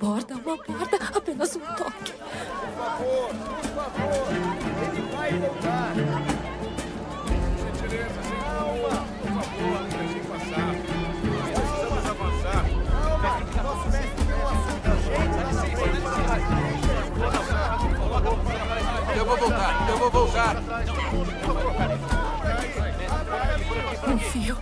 Borda, 0.00 0.34
uma 0.34 0.56
borda. 0.56 0.96
Apenas 1.14 1.54
um 1.56 1.60
toque. 1.60 2.12
Por 2.12 2.24
favor, 2.74 3.28
por 3.28 3.64
favor. 3.74 4.28
Ele 4.82 5.02
vai 5.14 5.32
voltar. 5.34 5.92
Gentileza, 7.60 8.20
sem 8.22 8.40
calma. 8.40 8.94
Por 9.20 9.28
favor, 9.36 9.80
deixem 9.90 10.24
passar. 10.24 10.72
Precisamos 11.54 12.04
avançar. 12.08 12.64
Calma, 13.20 13.62
nosso 13.62 13.88
mestre 13.90 14.24
tem 14.24 14.34
um 14.34 14.48
assunto 14.48 14.86
urgente 14.90 15.36
lá 15.36 15.52
na 15.52 15.64
frente. 15.64 16.08
Eu 19.18 19.24
vou 19.26 19.36
voltar, 19.36 19.88
eu 19.90 19.98
vou 19.98 20.10
voltar. 20.10 20.56
Um 24.08 24.18
fio. 24.18 24.56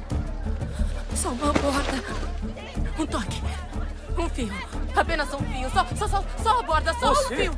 Só 1.14 1.29
uma 1.29 1.53
borda. 1.53 2.03
Um 2.98 3.07
toque. 3.07 3.40
Um 4.18 4.28
fio. 4.28 4.52
Apenas 4.96 5.33
um 5.33 5.38
fio. 5.38 5.70
Só, 5.70 5.87
só, 5.96 6.09
só, 6.09 6.24
só 6.42 6.59
a 6.59 6.62
borda. 6.62 6.92
Só 6.94 7.11
um 7.11 7.14
Você? 7.14 7.37
fio. 7.37 7.52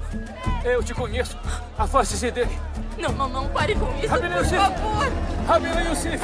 Eu 0.65 0.83
te 0.83 0.93
conheço. 0.95 1.37
Afaste-se 1.79 2.31
dele. 2.31 2.59
Não, 2.99 3.11
não, 3.13 3.29
não. 3.29 3.49
Pare 3.49 3.75
com 3.75 3.87
isso. 3.99 4.09
Rabino 4.09 4.35
Por 4.35 4.45
Yosef. 4.45 4.57
favor. 4.63 5.07
Rabino 5.49 5.81
Yosef. 5.91 6.23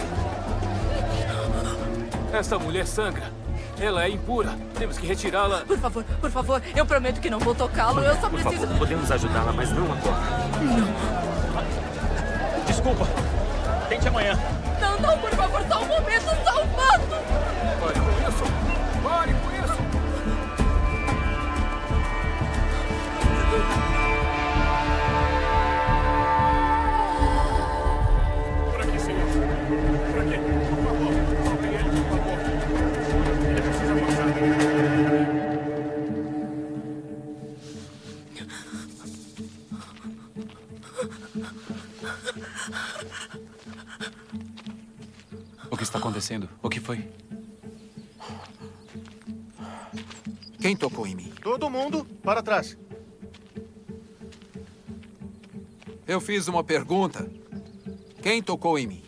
Esta 2.32 2.58
mulher 2.58 2.86
sangra. 2.86 3.32
Ela 3.80 4.04
é 4.04 4.10
impura. 4.10 4.50
Temos 4.78 4.98
que 4.98 5.06
retirá-la. 5.06 5.58
Por 5.60 5.78
favor, 5.78 6.04
por 6.04 6.30
favor. 6.30 6.62
Eu 6.74 6.84
prometo 6.86 7.20
que 7.20 7.30
não 7.30 7.38
vou 7.38 7.54
tocá-lo. 7.54 8.02
Eu 8.02 8.14
só 8.20 8.28
Por 8.28 8.40
preciso. 8.40 8.62
favor, 8.66 8.78
podemos 8.78 9.10
ajudá-la, 9.10 9.52
mas 9.52 9.70
não 9.70 9.84
agora. 9.84 10.16
Desculpa. 12.66 13.06
Tente 13.88 14.08
amanhã. 14.08 14.38
Não, 14.80 14.98
não, 15.00 15.18
por 15.18 15.30
favor. 15.30 15.62
Só 15.68 15.82
um 15.82 15.86
momento. 15.86 16.24
Só 16.44 16.62
um 16.62 16.68
passo. 16.68 17.45
O 45.70 45.76
que 45.76 45.82
está 45.82 45.98
acontecendo? 45.98 46.48
O 46.62 46.68
que 46.68 46.80
foi? 46.80 47.10
Quem 50.60 50.76
tocou 50.76 51.06
em 51.06 51.14
mim? 51.14 51.32
Todo 51.42 51.70
mundo 51.70 52.04
para 52.22 52.42
trás. 52.42 52.76
Eu 56.06 56.20
fiz 56.20 56.48
uma 56.48 56.64
pergunta. 56.64 57.30
Quem 58.22 58.42
tocou 58.42 58.78
em 58.78 58.86
mim? 58.86 59.04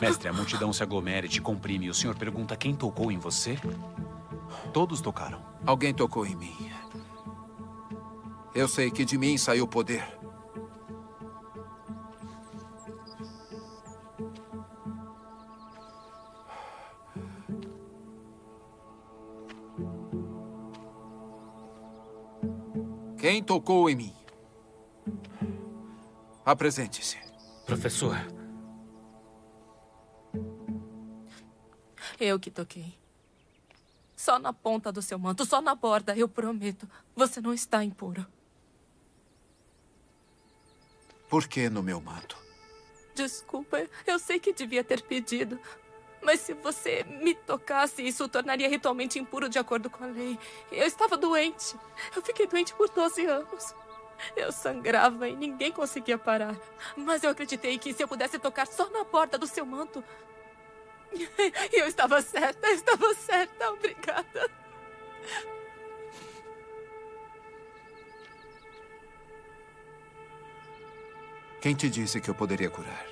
Mestre, 0.00 0.28
a 0.28 0.32
multidão 0.32 0.72
se 0.72 0.82
aglomera 0.82 1.26
e 1.26 1.28
te 1.28 1.40
comprime. 1.40 1.86
E 1.86 1.90
o 1.90 1.94
senhor 1.94 2.16
pergunta 2.16 2.56
quem 2.56 2.74
tocou 2.74 3.10
em 3.10 3.18
você? 3.18 3.58
Todos 4.72 5.00
tocaram. 5.00 5.42
Alguém 5.64 5.94
tocou 5.94 6.26
em 6.26 6.36
mim. 6.36 6.70
Eu 8.56 8.66
sei 8.66 8.90
que 8.90 9.04
de 9.04 9.18
mim 9.18 9.36
saiu 9.36 9.68
poder. 9.68 10.02
Quem 23.18 23.42
tocou 23.42 23.90
em 23.90 23.94
mim? 23.94 24.16
Apresente-se. 26.42 27.18
Professor, 27.66 28.16
Eu 32.18 32.40
que 32.40 32.50
toquei. 32.50 32.94
Só 34.16 34.38
na 34.38 34.54
ponta 34.54 34.90
do 34.90 35.02
seu 35.02 35.18
manto, 35.18 35.44
só 35.44 35.60
na 35.60 35.74
borda, 35.74 36.16
eu 36.16 36.26
prometo. 36.26 36.88
Você 37.14 37.38
não 37.38 37.52
está 37.52 37.84
impuro. 37.84 38.26
Por 41.28 41.46
que 41.48 41.68
no 41.68 41.82
meu 41.82 42.00
manto? 42.00 42.36
Desculpa, 43.14 43.86
eu 44.06 44.18
sei 44.18 44.38
que 44.38 44.52
devia 44.52 44.84
ter 44.84 45.02
pedido. 45.02 45.58
Mas 46.22 46.40
se 46.40 46.54
você 46.54 47.04
me 47.04 47.34
tocasse, 47.34 48.06
isso 48.06 48.24
o 48.24 48.28
tornaria 48.28 48.68
ritualmente 48.68 49.18
impuro 49.18 49.48
de 49.48 49.58
acordo 49.58 49.88
com 49.88 50.04
a 50.04 50.08
lei. 50.08 50.38
Eu 50.72 50.86
estava 50.86 51.16
doente. 51.16 51.76
Eu 52.14 52.22
fiquei 52.22 52.46
doente 52.46 52.74
por 52.74 52.88
12 52.88 53.24
anos. 53.26 53.74
Eu 54.34 54.50
sangrava 54.50 55.28
e 55.28 55.36
ninguém 55.36 55.70
conseguia 55.70 56.18
parar. 56.18 56.56
Mas 56.96 57.22
eu 57.22 57.30
acreditei 57.30 57.78
que 57.78 57.92
se 57.92 58.02
eu 58.02 58.08
pudesse 58.08 58.38
tocar 58.38 58.66
só 58.66 58.88
na 58.90 59.04
porta 59.04 59.38
do 59.38 59.46
seu 59.46 59.64
manto. 59.64 60.02
Eu 61.72 61.86
estava 61.86 62.20
certa, 62.20 62.66
eu 62.66 62.74
estava 62.74 63.14
certa. 63.14 63.70
Obrigada. 63.70 64.50
Quem 71.66 71.74
te 71.74 71.90
disse 71.90 72.20
que 72.20 72.30
eu 72.30 72.34
poderia 72.36 72.70
curar? 72.70 73.04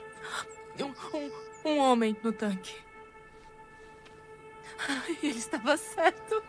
Um, 0.79 1.19
um, 1.19 1.71
um 1.73 1.79
homem 1.81 2.17
no 2.23 2.33
tanque. 2.33 2.77
Ai, 4.79 5.19
Ele 5.21 5.37
estava 5.37 5.77
certo. 5.77 6.41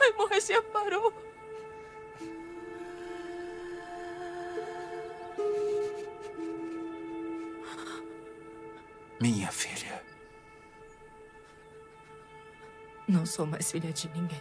A 0.00 0.06
hemorragia 0.06 0.62
parou. 0.62 1.12
Minha 9.20 9.52
filha. 9.52 10.02
Não 13.06 13.26
sou 13.26 13.44
mais 13.44 13.70
filha 13.70 13.92
de 13.92 14.08
ninguém. 14.08 14.40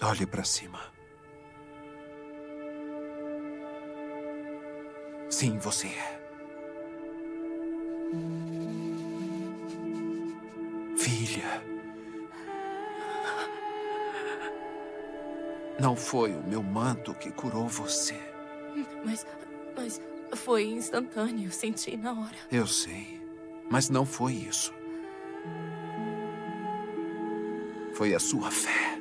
Olhe 0.00 0.24
para 0.24 0.44
cima. 0.44 0.93
Sim, 5.44 5.58
você 5.58 5.88
é. 5.88 6.20
Filha. 10.96 11.62
Não 15.78 15.94
foi 15.94 16.32
o 16.32 16.42
meu 16.44 16.62
manto 16.62 17.12
que 17.12 17.30
curou 17.30 17.68
você. 17.68 18.18
Mas. 19.04 19.26
Mas. 19.76 20.00
Foi 20.32 20.64
instantâneo. 20.64 21.52
Senti 21.52 21.94
na 21.94 22.12
hora. 22.12 22.36
Eu 22.50 22.66
sei. 22.66 23.20
Mas 23.70 23.90
não 23.90 24.06
foi 24.06 24.32
isso. 24.32 24.72
Foi 27.92 28.14
a 28.14 28.18
sua 28.18 28.50
fé. 28.50 28.93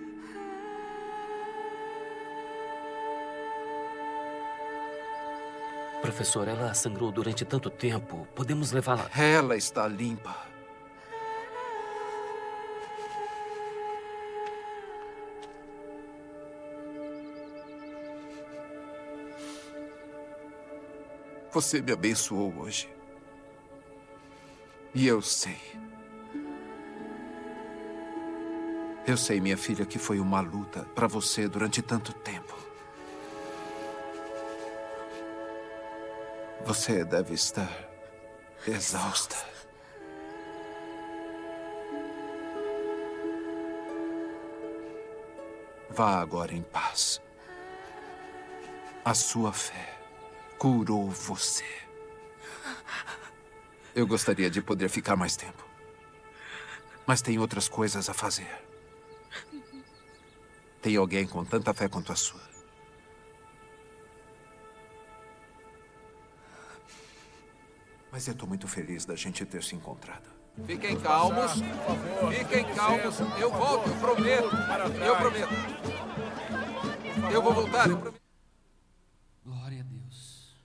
Professor, 6.03 6.49
ela 6.49 6.73
sangrou 6.73 7.13
durante 7.13 7.45
tanto 7.45 7.69
tempo. 7.69 8.27
Podemos 8.35 8.73
levá-la. 8.73 9.09
Ela 9.17 9.55
está 9.55 9.87
limpa. 9.87 10.35
Você 21.53 21.81
me 21.81 21.93
abençoou 21.93 22.53
hoje. 22.57 22.93
E 24.93 25.07
eu 25.07 25.21
sei. 25.21 25.57
Eu 29.07 29.15
sei, 29.15 29.39
minha 29.39 29.57
filha, 29.57 29.85
que 29.85 29.97
foi 29.97 30.19
uma 30.19 30.41
luta 30.41 30.85
para 30.93 31.07
você 31.07 31.47
durante 31.47 31.81
tanto 31.81 32.11
tempo. 32.11 32.62
Você 36.65 37.04
deve 37.04 37.34
estar 37.34 37.69
exausta. 38.65 39.36
Vá 45.89 46.21
agora 46.21 46.54
em 46.54 46.62
paz. 46.62 47.21
A 49.04 49.13
sua 49.13 49.52
fé 49.52 49.99
curou 50.58 51.10
você. 51.10 51.65
Eu 53.93 54.08
gostaria 54.08 54.49
de 54.49 54.62
poder 54.62 54.88
ficar 54.88 55.17
mais 55.17 55.36
tempo. 55.36 55.67
Mas 57.06 57.21
tem 57.21 57.38
outras 57.39 57.67
coisas 57.67 58.08
a 58.08 58.13
fazer. 58.13 58.63
Tem 60.82 60.95
alguém 60.95 61.28
com 61.28 61.43
tanta 61.43 61.73
fé 61.73 61.89
quanto 61.89 62.13
a 62.13 62.15
sua. 62.15 62.52
Mas 68.13 68.28
eu 68.28 68.34
estou 68.34 68.47
muito 68.47 68.67
feliz 68.67 69.06
da 69.06 69.15
gente 69.15 69.43
ter 69.43 69.63
se 69.63 69.73
encontrado. 69.76 70.30
Fiquem 70.67 70.99
calmos. 71.02 71.54
Fiquem 72.38 72.63
calmos. 72.76 73.19
Eu 73.41 73.49
volto, 73.49 73.89
eu 73.89 73.99
prometo. 73.99 74.49
Eu 75.04 75.17
prometo. 75.17 75.54
Eu 77.34 77.41
vou 77.41 77.54
voltar, 77.56 77.89
eu 77.89 77.97
prometo. 77.97 78.21
Glória 79.43 79.80
a 79.80 79.84
Deus. 79.84 80.56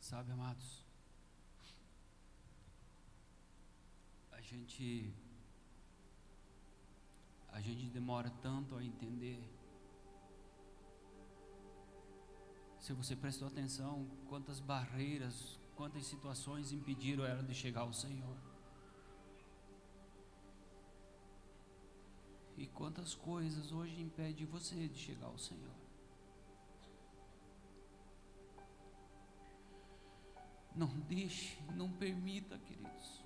Sabe, 0.00 0.30
amados, 0.30 0.86
a 4.30 4.40
gente 4.40 5.12
a 7.52 7.60
gente 7.60 7.86
demora 7.86 8.30
tanto 8.40 8.76
a 8.76 8.84
entender. 8.84 9.57
Se 12.88 12.94
você 12.94 13.14
prestou 13.14 13.48
atenção, 13.48 14.06
quantas 14.30 14.60
barreiras, 14.60 15.60
quantas 15.76 16.06
situações 16.06 16.72
impediram 16.72 17.22
ela 17.22 17.42
de 17.42 17.54
chegar 17.54 17.82
ao 17.82 17.92
Senhor. 17.92 18.34
E 22.56 22.66
quantas 22.66 23.14
coisas 23.14 23.72
hoje 23.72 24.00
impedem 24.00 24.46
você 24.46 24.88
de 24.88 24.98
chegar 24.98 25.26
ao 25.26 25.36
Senhor. 25.36 25.74
Não 30.74 30.88
deixe, 31.00 31.62
não 31.74 31.92
permita, 31.92 32.56
queridos. 32.56 33.22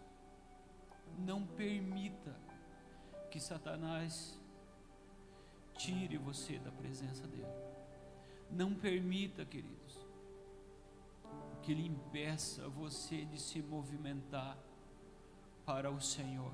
Não 1.17 1.47
permita 1.47 2.37
que 3.31 3.39
Satanás 3.39 4.37
tire 5.79 6.19
você 6.19 6.59
da 6.59 6.73
presença 6.73 7.29
dele. 7.29 7.72
Não 8.53 8.75
permita, 8.75 9.47
queridos, 9.47 9.99
que 11.63 11.73
ele 11.73 11.87
impeça 11.87 12.69
você 12.69 13.25
de 13.25 13.41
se 13.41 13.63
movimentar 13.63 14.59
para 15.65 15.91
o 15.91 16.01
Senhor, 16.01 16.53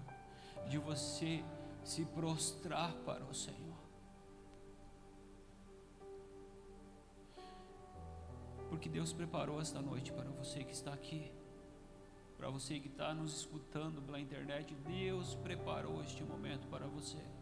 de 0.68 0.78
você 0.78 1.42
se 1.84 2.04
prostrar 2.04 2.92
para 3.04 3.24
o 3.24 3.34
Senhor. 3.34 3.76
Porque 8.68 8.88
Deus 8.88 9.12
preparou 9.12 9.60
esta 9.60 9.80
noite 9.80 10.12
para 10.12 10.30
você 10.30 10.62
que 10.62 10.72
está 10.72 10.92
aqui, 10.92 11.32
para 12.36 12.48
você 12.48 12.78
que 12.78 12.86
está 12.86 13.12
nos 13.12 13.34
escutando 13.34 14.00
pela 14.02 14.20
internet. 14.20 14.72
Deus 14.86 15.34
preparou 15.34 16.00
este 16.04 16.22
momento 16.22 16.68
para 16.68 16.86
você. 16.86 17.37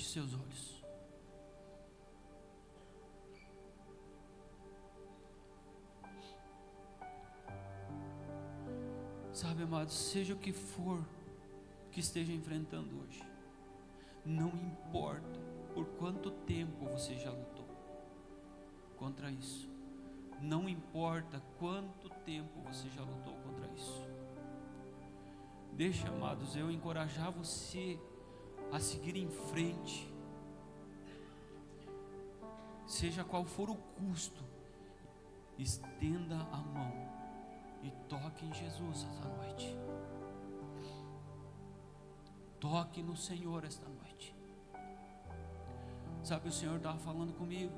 Feche 0.00 0.12
seus 0.12 0.34
olhos. 0.34 0.82
Sabe, 9.32 9.62
amados, 9.62 9.94
seja 9.94 10.34
o 10.34 10.38
que 10.38 10.52
for 10.52 11.04
que 11.92 12.00
esteja 12.00 12.32
enfrentando 12.32 13.02
hoje, 13.02 13.22
não 14.24 14.48
importa 14.48 15.40
por 15.74 15.84
quanto 15.98 16.30
tempo 16.30 16.86
você 16.86 17.16
já 17.16 17.30
lutou 17.30 17.68
contra 18.96 19.30
isso, 19.30 19.68
não 20.40 20.68
importa 20.68 21.42
quanto 21.58 22.08
tempo 22.24 22.60
você 22.62 22.88
já 22.90 23.02
lutou 23.02 23.34
contra 23.34 23.66
isso. 23.72 24.02
Deixa, 25.72 26.08
amados, 26.08 26.56
eu 26.56 26.70
encorajar 26.70 27.30
você 27.30 27.98
a 28.72 28.78
seguir 28.78 29.16
em 29.16 29.28
frente, 29.28 30.12
seja 32.86 33.24
qual 33.24 33.44
for 33.44 33.70
o 33.70 33.76
custo, 33.76 34.42
estenda 35.58 36.36
a 36.52 36.58
mão 36.58 36.92
e 37.82 37.90
toque 38.08 38.46
em 38.46 38.54
Jesus 38.54 39.06
esta 39.10 39.28
noite. 39.28 39.76
Toque 42.58 43.02
no 43.02 43.16
Senhor 43.16 43.64
esta 43.64 43.88
noite. 43.88 44.34
Sabe, 46.22 46.48
o 46.48 46.52
Senhor 46.52 46.76
estava 46.76 46.98
falando 46.98 47.32
comigo. 47.32 47.72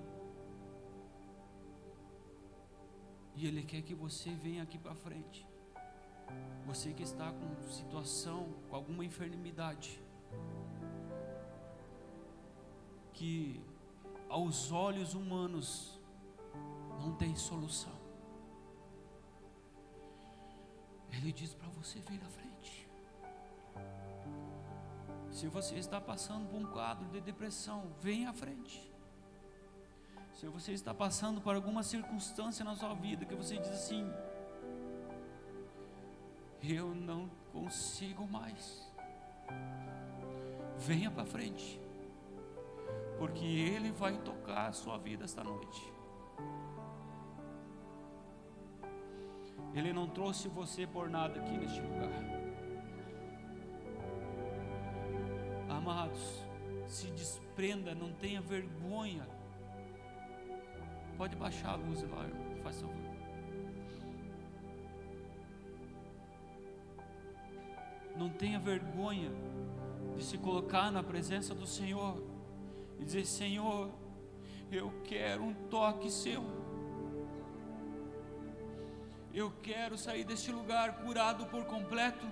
E 3.37 3.47
Ele 3.47 3.63
quer 3.63 3.83
que 3.83 3.95
você 3.95 4.31
venha 4.35 4.63
aqui 4.65 4.77
para 4.77 4.95
frente. 4.95 5.47
Você 6.67 6.93
que 6.93 7.03
está 7.03 7.33
com 7.33 7.69
situação, 7.69 8.53
com 8.69 8.77
alguma 8.77 9.05
enfermidade, 9.05 10.01
que 13.14 13.61
aos 14.29 14.72
olhos 14.72 15.14
humanos 15.14 15.98
não 16.98 17.14
tem 17.14 17.37
solução. 17.37 17.92
Ele 21.11 21.33
diz 21.33 21.55
para 21.55 21.68
você 21.68 22.01
vir 22.01 22.20
na 22.20 22.29
frente. 22.29 22.88
Se 25.31 25.46
você 25.48 25.77
está 25.77 26.01
passando 26.01 26.48
por 26.48 26.57
um 26.57 26.66
quadro 26.66 27.05
de 27.11 27.20
depressão, 27.20 27.90
venha 28.01 28.31
à 28.31 28.33
frente. 28.33 28.90
Se 30.35 30.46
você 30.46 30.72
está 30.72 30.94
passando 30.94 31.40
por 31.40 31.55
alguma 31.55 31.83
circunstância 31.83 32.64
na 32.64 32.75
sua 32.75 32.94
vida 32.94 33.25
que 33.25 33.35
você 33.35 33.59
diz 33.59 33.70
assim: 33.70 34.11
Eu 36.62 36.94
não 36.94 37.31
consigo 37.53 38.27
mais. 38.27 38.90
Venha 40.79 41.11
para 41.11 41.25
frente, 41.25 41.81
porque 43.23 43.45
Ele 43.45 43.93
vai 43.93 44.17
tocar 44.17 44.67
a 44.67 44.73
sua 44.73 44.99
vida 44.99 45.25
esta 45.25 45.45
noite. 45.45 45.81
Ele 49.73 49.93
não 49.93 50.09
trouxe 50.09 50.49
você 50.49 50.89
por 50.89 51.09
nada 51.09 51.39
aqui 51.39 51.57
neste 51.57 51.81
lugar. 51.81 52.11
Amados, 55.71 56.45
se 56.89 57.13
desprenda, 57.13 57.95
não 57.95 58.13
tenha 58.13 58.41
vergonha. 58.41 59.25
Pode 61.17 61.37
baixar 61.37 61.75
a 61.75 61.77
luz 61.77 62.03
lá, 62.03 62.27
faz 62.65 62.81
favor. 62.81 62.97
Não 68.17 68.31
tenha 68.31 68.59
vergonha 68.59 69.31
de 70.17 70.25
se 70.25 70.37
colocar 70.39 70.91
na 70.91 71.05
presença 71.05 71.55
do 71.55 71.69
Senhor 71.69 72.32
e 73.03 73.05
dizer: 73.05 73.27
Senhor, 73.27 73.91
eu 74.71 74.93
quero 75.05 75.43
um 75.43 75.53
toque 75.69 76.09
seu. 76.09 76.43
Eu 79.35 79.53
quero 79.62 79.99
sair 79.99 80.25
deste 80.25 80.53
lugar 80.53 81.03
curado 81.03 81.47
por 81.47 81.65
completo. 81.65 82.25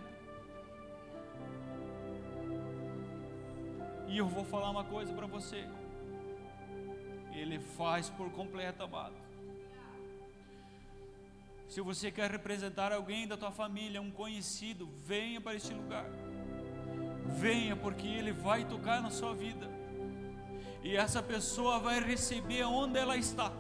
E 4.07 4.17
eu 4.17 4.29
vou 4.29 4.45
falar 4.45 4.71
uma 4.71 4.85
coisa 4.85 5.13
para 5.13 5.27
você. 5.27 5.69
Ele 7.33 7.59
faz 7.59 8.09
por 8.09 8.31
completo, 8.31 8.83
amado. 8.83 9.15
Se 11.69 11.81
você 11.81 12.11
quer 12.11 12.31
representar 12.31 12.93
alguém 12.93 13.27
da 13.27 13.37
tua 13.37 13.51
família, 13.51 14.01
um 14.01 14.11
conhecido, 14.11 14.89
venha 15.05 15.41
para 15.41 15.55
este 15.55 15.73
lugar. 15.73 16.07
Venha, 17.27 17.77
porque 17.77 18.07
Ele 18.07 18.33
vai 18.33 18.65
tocar 18.65 19.01
na 19.01 19.11
sua 19.11 19.35
vida. 19.35 19.80
E 20.83 20.97
essa 20.97 21.23
pessoa 21.23 21.79
vai 21.79 22.01
receber 22.01 22.65
onde 22.65 22.99
ela 22.99 23.17
está. 23.17 23.53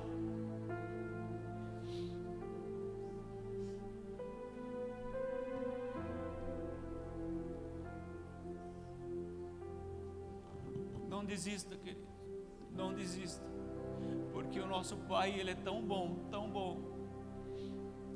Não 11.09 11.25
desista, 11.25 11.77
querido. 11.77 12.09
Não 12.75 12.95
desista. 12.95 13.45
Porque 14.33 14.59
o 14.59 14.67
nosso 14.67 14.97
Pai, 14.97 15.39
Ele 15.39 15.51
é 15.51 15.55
tão 15.55 15.83
bom, 15.83 16.17
tão 16.31 16.49
bom, 16.49 16.81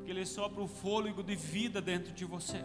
que 0.04 0.10
Ele 0.10 0.24
sopra 0.24 0.62
o 0.62 0.66
fôlego 0.66 1.22
de 1.22 1.36
vida 1.36 1.82
dentro 1.82 2.12
de 2.12 2.24
você. 2.24 2.64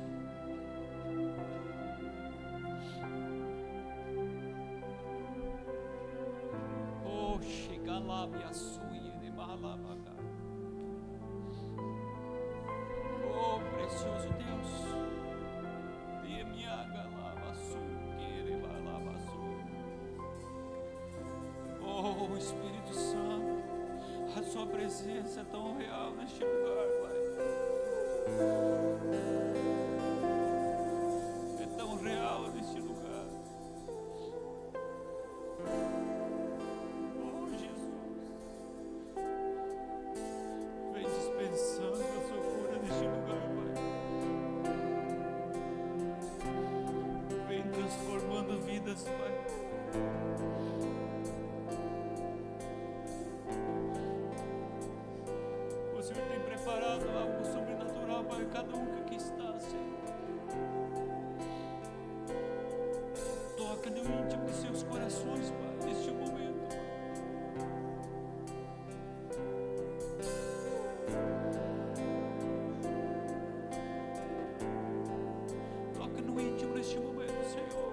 Íntimo 76.40 76.74
neste 76.76 76.98
momento, 76.98 77.44
Senhor. 77.44 77.90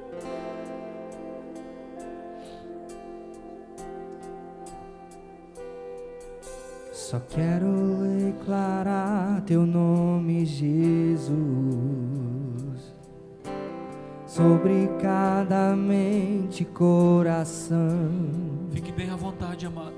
Só 6.93 7.21
quero 7.21 7.69
declarar 8.19 9.43
teu 9.43 9.67
nome, 9.67 10.45
Jesus, 10.45 11.35
sobre 14.27 14.89
cada 15.01 15.77
mente 15.77 16.63
e 16.63 16.67
coração. 16.67 18.11
Fique 18.71 18.93
bem 18.93 19.11
à 19.11 19.17
vontade, 19.17 19.67
amado. 19.67 19.95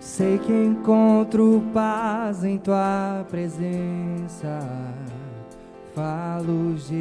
Sei 0.00 0.38
que 0.38 0.52
encontro 0.52 1.62
paz 1.72 2.44
em 2.44 2.58
tua 2.58 3.26
presença. 3.28 4.60
Falo, 5.96 6.76
Jesus. 6.76 6.92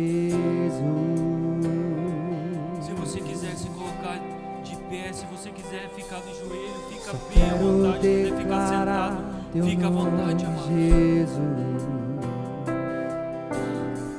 Se 2.79 2.93
você 2.93 3.19
quiser 3.19 3.53
se 3.57 3.67
colocar 3.71 4.17
de 4.63 4.77
pé, 4.89 5.11
se 5.11 5.25
você 5.25 5.49
quiser 5.49 5.89
ficar 5.89 6.21
de 6.21 6.33
joelho, 6.33 6.79
fica 6.89 7.11
Só 7.11 7.17
bem 7.27 7.43
à 7.43 7.55
vontade. 7.55 8.01
Se 8.01 8.07
quiser 8.07 8.37
ficar 8.37 8.67
sentado, 8.69 9.17
fica 9.51 9.87
à 9.87 9.89
vontade, 9.89 10.45
amado. 10.45 10.67
Jesus. 10.69 11.83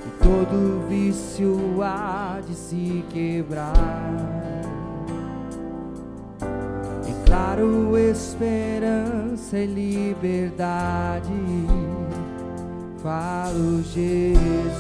E 0.05 0.23
todo 0.23 0.87
vício 0.91 1.83
há 1.83 2.43
de 2.47 2.55
se 2.55 3.03
quebrar. 3.09 3.73
Declaro 7.03 7.97
esperança 7.97 9.59
e 9.59 9.65
liberdade. 9.65 11.33
Falo, 13.03 13.83
Jesus. 13.83 14.75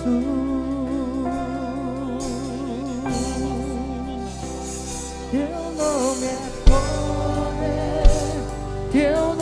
Teu 5.30 5.72
nome 5.76 6.26
é 6.26 6.50
poder, 6.64 8.10
teu 8.92 9.35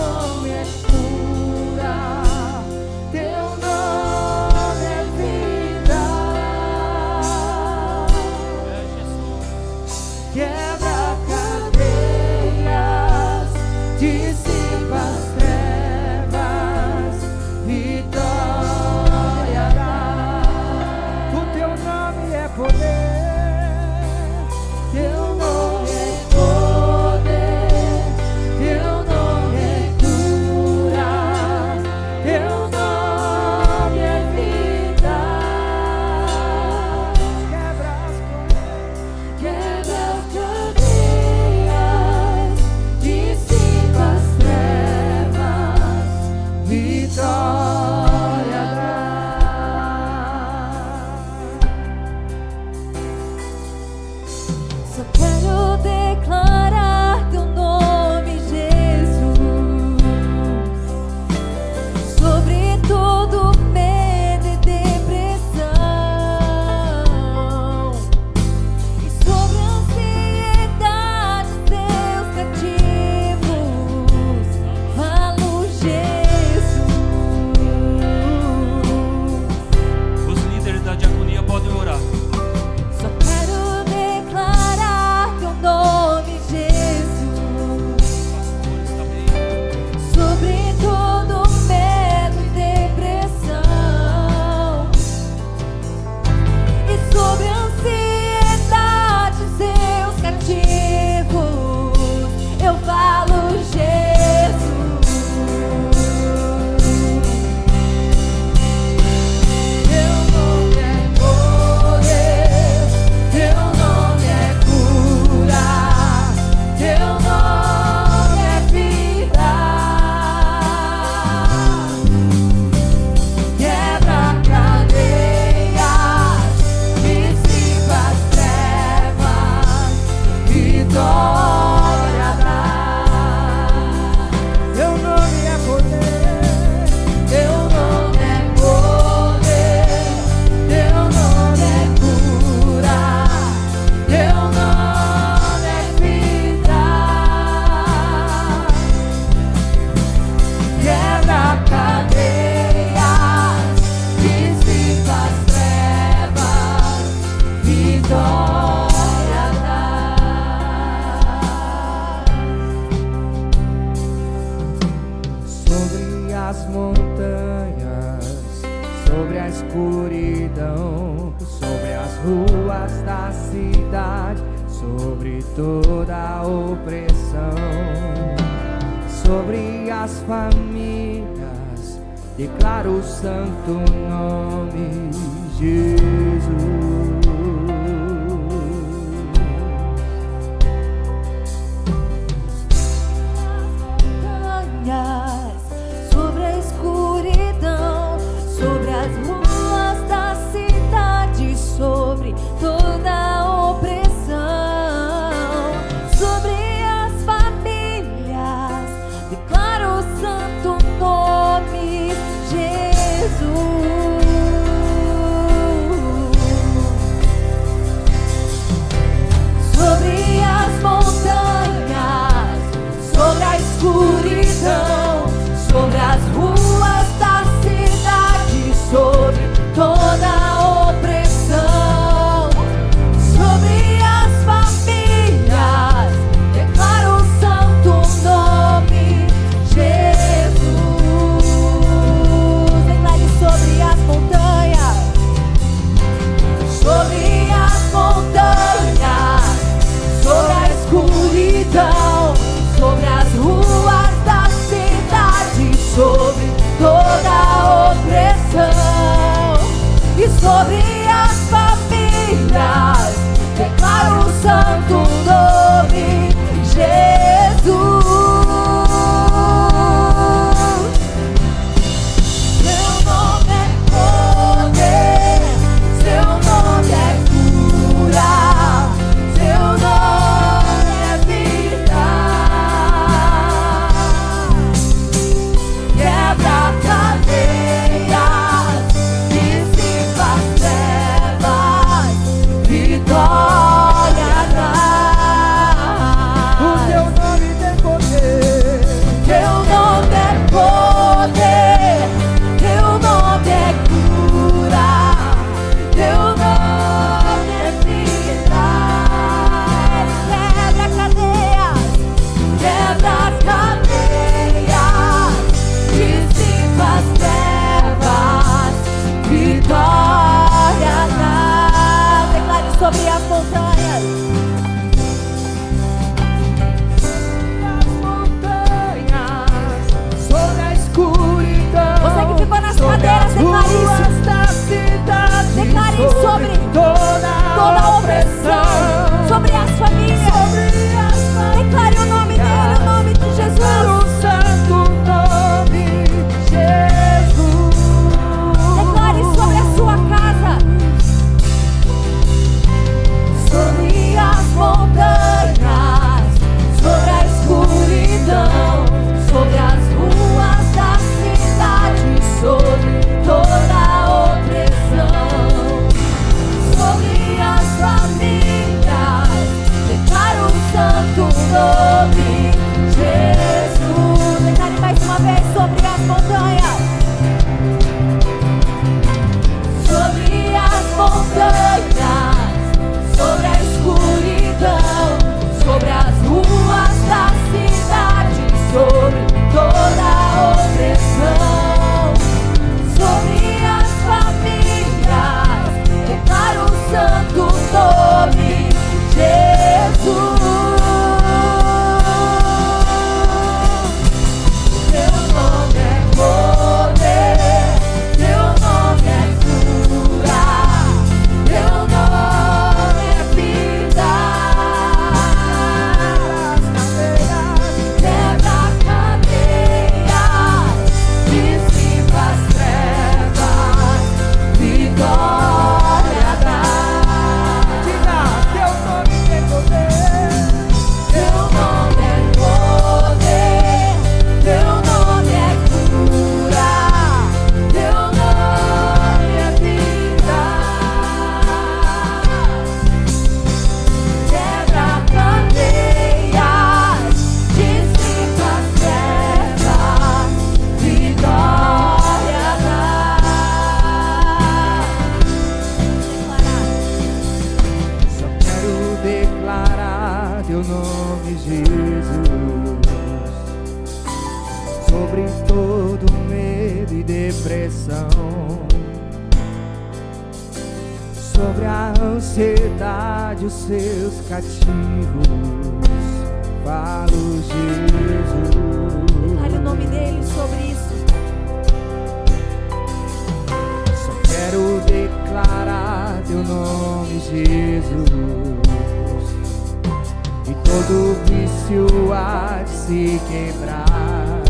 todo 490.75 491.15
vício 491.27 492.13
há 492.13 492.65
de 492.65 492.71
se 492.71 493.21
quebrar. 493.29 494.43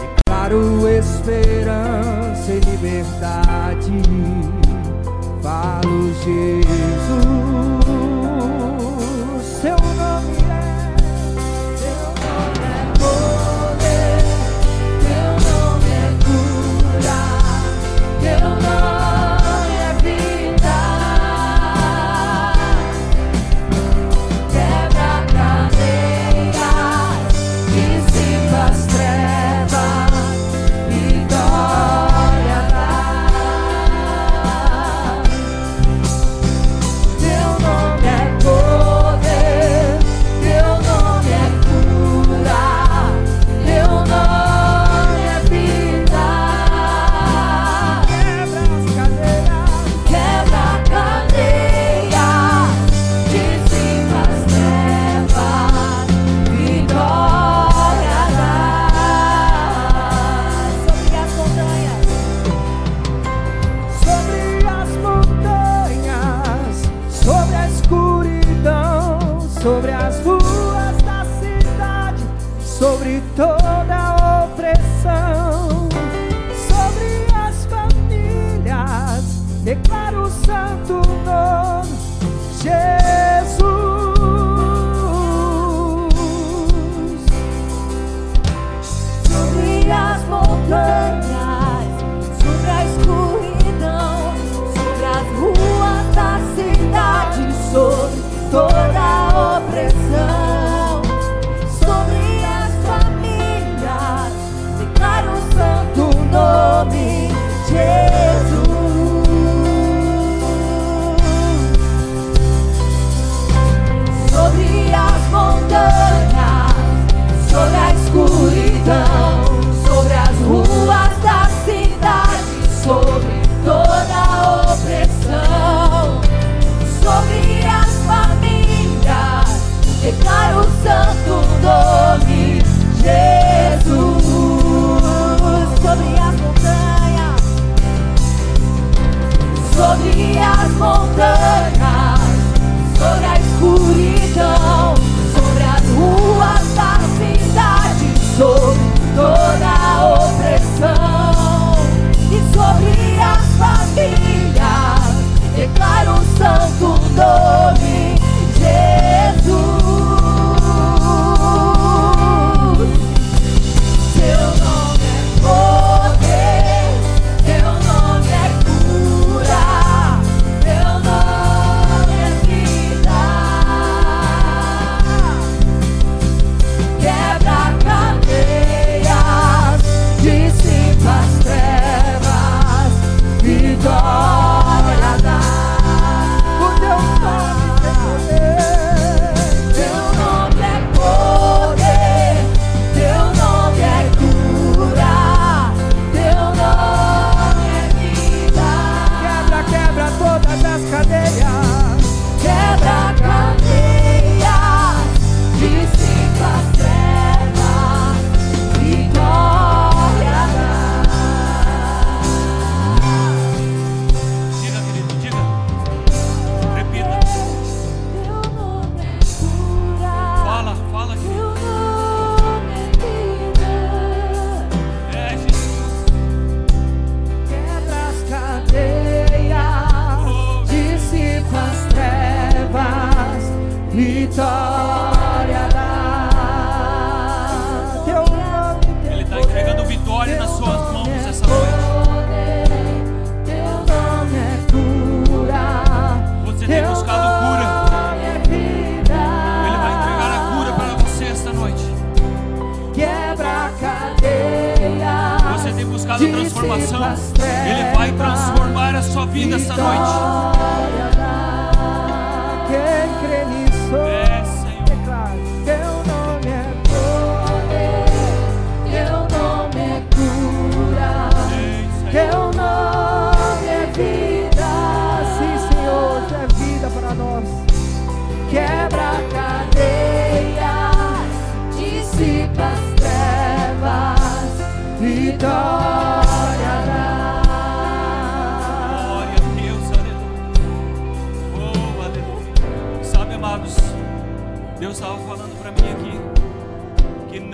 Declaro 0.00 0.88
esperança 0.88 2.52
e 2.52 2.60
liberdade. 2.60 4.02
Falo 5.40 6.12
Jesus. 6.24 7.55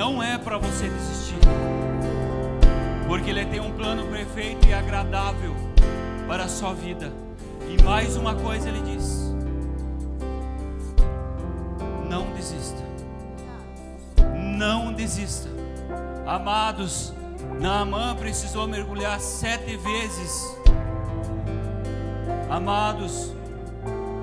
Não 0.03 0.20
é 0.20 0.36
para 0.36 0.59
você 0.59 0.88
desistir, 0.88 1.38
porque 3.07 3.30
Ele 3.30 3.46
tem 3.46 3.61
um 3.61 3.70
plano 3.70 4.05
perfeito 4.09 4.66
e 4.66 4.74
agradável 4.74 5.55
para 6.26 6.42
a 6.42 6.48
sua 6.48 6.74
vida. 6.74 7.12
E 7.68 7.80
mais 7.84 8.16
uma 8.16 8.34
coisa 8.34 8.68
Ele 8.68 8.80
diz: 8.80 9.32
não 12.11 12.32
desista, 12.32 12.82
não 14.59 14.92
desista, 14.92 15.48
amados. 16.26 17.14
Naamã 17.61 18.16
precisou 18.16 18.66
mergulhar 18.66 19.20
sete 19.20 19.76
vezes 19.76 20.57
Amados, 22.48 23.32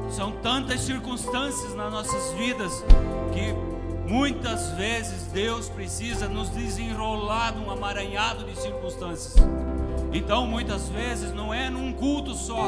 são 0.10 0.32
tantas 0.42 0.82
circunstâncias 0.82 1.76
nas 1.76 1.92
nossas 1.92 2.32
vidas 2.34 2.84
que 3.32 3.69
muitas 4.10 4.72
vezes 4.72 5.28
Deus 5.28 5.70
precisa 5.70 6.28
nos 6.28 6.50
desenrolar 6.50 7.56
num 7.56 7.72
amaranhado 7.72 8.44
de 8.46 8.60
circunstâncias. 8.60 9.36
Então, 10.12 10.48
muitas 10.48 10.90
vezes 10.90 11.32
não 11.34 11.54
é 11.54 11.70
num 11.70 11.94
culto 11.94 12.34
só, 12.34 12.66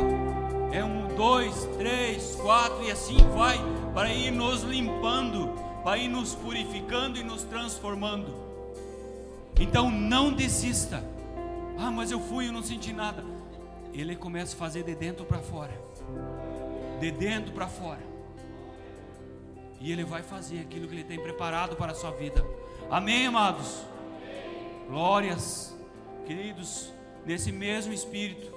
é 0.72 0.84
um, 0.84 1.08
dois, 1.16 1.68
três, 1.78 2.36
quatro 2.36 2.84
e 2.84 2.92
assim 2.92 3.18
vai 3.36 3.60
para 3.94 4.14
ir 4.14 4.32
nos 4.32 4.62
limpando, 4.62 5.50
para 5.84 5.98
ir 5.98 6.08
nos 6.08 6.36
purificando 6.36 7.18
e 7.18 7.24
nos 7.24 7.44
transformando. 7.44 8.34
Então, 9.60 9.90
não 9.92 10.32
desista. 10.32 11.04
Ah, 11.78 11.92
mas 11.92 12.12
eu 12.12 12.20
fui 12.20 12.46
e 12.46 12.52
não 12.52 12.62
senti 12.62 12.94
nada 12.94 13.32
ele 13.94 14.16
começa 14.16 14.56
a 14.56 14.58
fazer 14.60 14.84
de 14.84 14.96
dentro 14.96 15.26
para 15.26 15.40
fora. 15.40 15.74
De 17.00 17.12
dentro 17.12 17.52
para 17.52 17.68
fora. 17.68 18.11
E 19.82 19.92
ele 19.92 20.04
vai 20.04 20.22
fazer 20.22 20.60
aquilo 20.60 20.88
que 20.88 20.94
ele 20.94 21.04
tem 21.04 21.20
preparado 21.20 21.76
para 21.76 21.92
a 21.92 21.96
sua 21.96 22.12
vida. 22.12 22.46
Amém, 22.90 23.26
amados? 23.26 23.84
Glórias. 24.88 25.76
Queridos, 26.28 26.94
nesse 27.26 27.52
mesmo 27.52 27.92
espírito, 27.92 28.54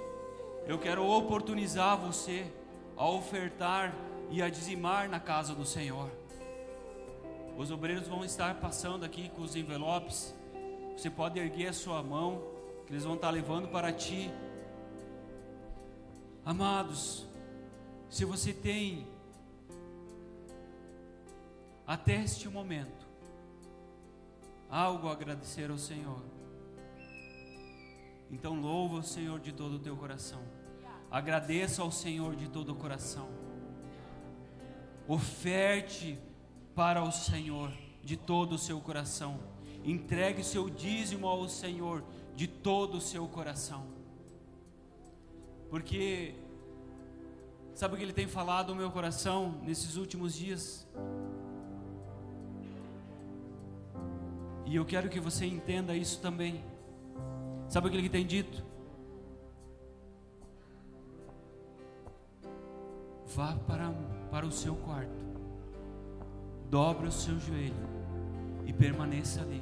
eu 0.67 0.77
quero 0.77 1.03
oportunizar 1.03 1.97
você 1.97 2.45
a 2.95 3.09
ofertar 3.09 3.91
e 4.29 4.39
a 4.39 4.49
dizimar 4.49 5.09
na 5.09 5.19
casa 5.19 5.55
do 5.55 5.65
Senhor. 5.65 6.11
Os 7.57 7.71
obreiros 7.71 8.07
vão 8.07 8.23
estar 8.23 8.59
passando 8.59 9.03
aqui 9.03 9.29
com 9.29 9.41
os 9.41 9.55
envelopes. 9.55 10.31
Você 10.95 11.09
pode 11.09 11.39
erguer 11.39 11.69
a 11.69 11.73
sua 11.73 12.03
mão, 12.03 12.43
que 12.85 12.93
eles 12.93 13.03
vão 13.03 13.15
estar 13.15 13.31
levando 13.31 13.67
para 13.69 13.91
ti. 13.91 14.31
Amados, 16.45 17.25
se 18.11 18.23
você 18.25 18.53
tem 18.53 19.07
até 21.85 22.21
este 22.23 22.49
momento 22.49 23.05
algo 24.69 25.07
a 25.07 25.11
agradecer 25.11 25.69
ao 25.69 25.77
Senhor, 25.77 26.21
então 28.31 28.59
louva 28.59 28.97
o 28.97 29.03
Senhor 29.03 29.39
de 29.39 29.51
todo 29.51 29.75
o 29.75 29.79
teu 29.79 29.95
coração. 29.95 30.41
Agradeça 31.09 31.81
ao 31.81 31.91
Senhor 31.91 32.35
de 32.35 32.49
todo 32.49 32.73
o 32.73 32.75
coração. 32.75 33.29
Oferte 35.07 36.19
para 36.73 37.03
o 37.03 37.11
Senhor 37.11 37.71
de 38.03 38.17
todo 38.17 38.53
o 38.53 38.57
seu 38.57 38.81
coração. 38.81 39.39
Entregue 39.83 40.43
seu 40.43 40.69
dízimo 40.69 41.27
ao 41.27 41.47
Senhor 41.47 42.03
de 42.35 42.47
todo 42.47 42.97
o 42.97 43.01
seu 43.01 43.27
coração. 43.27 43.85
Porque 45.69 46.35
sabe 47.73 47.93
o 47.93 47.97
que 47.97 48.03
ele 48.03 48.13
tem 48.13 48.27
falado 48.27 48.69
no 48.69 48.75
meu 48.75 48.91
coração 48.91 49.61
nesses 49.63 49.95
últimos 49.95 50.33
dias? 50.33 50.87
E 54.65 54.75
eu 54.75 54.85
quero 54.85 55.09
que 55.09 55.19
você 55.19 55.45
entenda 55.45 55.95
isso 55.95 56.19
também. 56.19 56.63
Sabe 57.67 57.87
o 57.87 57.91
que 57.91 58.09
tem 58.09 58.25
dito? 58.25 58.63
Vá 63.35 63.53
para, 63.67 63.93
para 64.31 64.45
o 64.45 64.51
seu 64.51 64.75
quarto, 64.75 65.23
dobre 66.69 67.07
o 67.07 67.11
seu 67.11 67.37
joelho 67.37 67.73
e 68.65 68.71
permaneça 68.71 69.41
ali, 69.41 69.61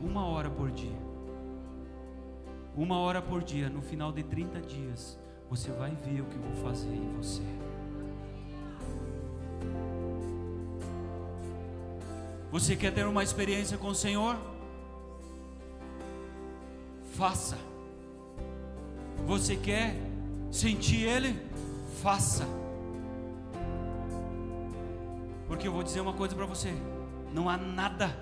uma 0.00 0.24
hora 0.26 0.48
por 0.48 0.70
dia. 0.70 1.06
Uma 2.76 2.98
hora 2.98 3.22
por 3.22 3.42
dia, 3.42 3.70
no 3.70 3.80
final 3.80 4.12
de 4.12 4.22
30 4.22 4.60
dias, 4.60 5.18
você 5.48 5.70
vai 5.72 5.92
ver 5.92 6.20
o 6.20 6.26
que 6.26 6.36
eu 6.36 6.42
vou 6.42 6.62
fazer 6.62 6.94
em 6.94 7.10
você. 7.16 7.42
Você 12.50 12.76
quer 12.76 12.92
ter 12.92 13.06
uma 13.06 13.22
experiência 13.22 13.76
com 13.76 13.88
o 13.88 13.94
Senhor? 13.94 14.36
Faça. 17.14 17.56
Você 19.26 19.56
quer 19.56 19.96
sentir 20.50 21.02
Ele? 21.02 21.38
Faça. 22.02 22.46
Porque 25.48 25.66
eu 25.66 25.72
vou 25.72 25.82
dizer 25.82 26.00
uma 26.00 26.12
coisa 26.12 26.34
para 26.34 26.46
você: 26.46 26.72
não 27.32 27.48
há 27.48 27.56
nada, 27.56 28.16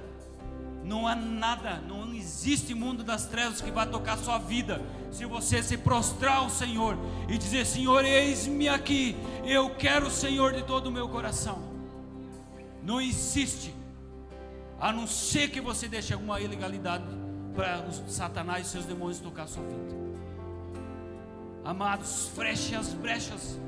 não 0.84 1.06
há 1.06 1.14
nada, 1.14 1.82
não 1.88 2.14
existe 2.14 2.74
mundo 2.74 3.02
das 3.02 3.26
trevas 3.26 3.60
que 3.60 3.70
vai 3.70 3.88
tocar 3.88 4.16
sua 4.18 4.38
vida 4.38 4.80
se 5.10 5.24
você 5.24 5.62
se 5.62 5.76
prostrar 5.76 6.38
ao 6.38 6.50
Senhor 6.50 6.96
e 7.28 7.36
dizer: 7.36 7.66
Senhor, 7.66 8.04
eis-me 8.04 8.68
aqui, 8.68 9.16
eu 9.44 9.70
quero 9.74 10.06
o 10.06 10.10
Senhor 10.10 10.52
de 10.52 10.62
todo 10.62 10.86
o 10.86 10.92
meu 10.92 11.08
coração. 11.08 11.58
Não 12.82 13.00
existe, 13.00 13.73
a 14.80 14.92
não 14.92 15.06
ser 15.06 15.48
que 15.48 15.60
você 15.60 15.88
deixe 15.88 16.12
alguma 16.12 16.40
ilegalidade 16.40 17.04
para 17.54 17.84
Satanás 18.08 18.66
e 18.66 18.70
seus 18.70 18.84
demônios 18.84 19.20
tocar 19.20 19.46
sua 19.46 19.62
vida. 19.62 19.94
Amados, 21.64 22.30
feche 22.36 22.74
as 22.74 22.92
brechas, 22.92 23.58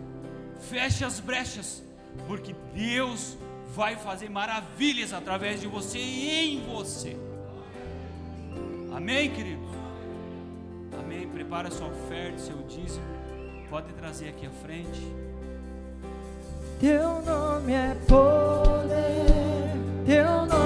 feche 0.68 1.04
as 1.04 1.18
brechas, 1.20 1.82
porque 2.26 2.54
Deus 2.74 3.36
vai 3.74 3.96
fazer 3.96 4.28
maravilhas 4.28 5.12
através 5.12 5.61
de 5.61 5.66
você 5.66 5.98
e 5.98 6.57
em 6.57 6.66
você. 6.66 7.16
Amém, 8.94 9.30
queridos? 9.30 9.68
Amém. 10.98 11.28
Prepara 11.28 11.70
sua 11.70 11.86
oferta, 11.86 12.38
seu 12.38 12.57
dízimo. 12.62 13.04
Pode 13.70 13.92
trazer 13.94 14.28
aqui 14.30 14.46
à 14.46 14.50
frente. 14.50 15.00
Teu 16.80 17.22
nome 17.22 17.72
é 17.72 17.94
poder, 18.07 19.72
teu 20.04 20.46
nome 20.46 20.65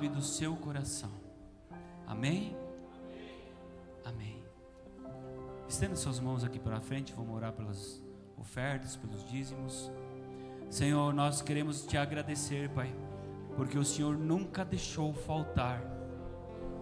sabe 0.00 0.08
do 0.08 0.22
seu 0.22 0.56
coração. 0.56 1.10
Amém? 2.06 2.56
Amém. 4.02 4.42
Estenda 5.68 5.94
suas 5.94 6.18
mãos 6.18 6.42
aqui 6.42 6.58
para 6.58 6.80
frente, 6.80 7.12
vamos 7.12 7.36
orar 7.36 7.52
pelas 7.52 8.02
ofertas, 8.38 8.96
pelos 8.96 9.28
dízimos. 9.28 9.92
Senhor, 10.70 11.12
nós 11.12 11.42
queremos 11.42 11.84
te 11.84 11.98
agradecer, 11.98 12.70
Pai, 12.70 12.90
porque 13.56 13.76
o 13.76 13.84
Senhor 13.84 14.16
nunca 14.16 14.64
deixou 14.64 15.12
faltar. 15.12 15.82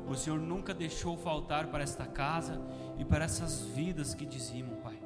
O 0.08 0.14
Senhor 0.14 0.38
nunca 0.38 0.72
deixou 0.72 1.16
faltar 1.16 1.66
para 1.66 1.82
esta 1.82 2.06
casa 2.06 2.60
e 2.98 3.04
para 3.04 3.24
essas 3.24 3.62
vidas 3.62 4.14
que 4.14 4.24
dizimam, 4.24 4.76
Pai. 4.76 4.97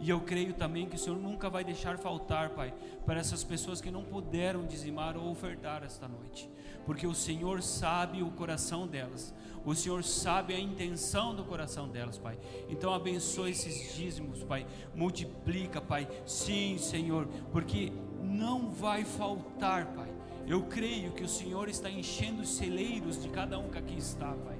E 0.00 0.10
eu 0.10 0.20
creio 0.20 0.52
também 0.52 0.86
que 0.86 0.96
o 0.96 0.98
Senhor 0.98 1.18
nunca 1.18 1.48
vai 1.48 1.64
deixar 1.64 1.98
faltar, 1.98 2.50
Pai, 2.50 2.74
para 3.06 3.20
essas 3.20 3.42
pessoas 3.42 3.80
que 3.80 3.90
não 3.90 4.02
puderam 4.02 4.66
dizimar 4.66 5.16
ou 5.16 5.30
ofertar 5.30 5.82
esta 5.82 6.06
noite, 6.08 6.50
porque 6.84 7.06
o 7.06 7.14
Senhor 7.14 7.62
sabe 7.62 8.22
o 8.22 8.30
coração 8.30 8.86
delas, 8.86 9.34
o 9.64 9.74
Senhor 9.74 10.04
sabe 10.04 10.54
a 10.54 10.60
intenção 10.60 11.34
do 11.34 11.44
coração 11.44 11.88
delas, 11.88 12.18
Pai. 12.18 12.38
Então 12.68 12.92
abençoe 12.92 13.50
esses 13.50 13.94
dízimos, 13.94 14.42
Pai, 14.42 14.66
multiplica, 14.94 15.80
Pai. 15.80 16.06
Sim, 16.26 16.76
Senhor, 16.78 17.26
porque 17.50 17.92
não 18.22 18.70
vai 18.70 19.04
faltar, 19.04 19.86
Pai. 19.94 20.12
Eu 20.46 20.64
creio 20.64 21.12
que 21.12 21.24
o 21.24 21.28
Senhor 21.28 21.68
está 21.70 21.88
enchendo 21.88 22.42
os 22.42 22.50
celeiros 22.56 23.22
de 23.22 23.30
cada 23.30 23.58
um 23.58 23.70
que 23.70 23.78
aqui 23.78 23.96
está, 23.96 24.32
Pai. 24.32 24.58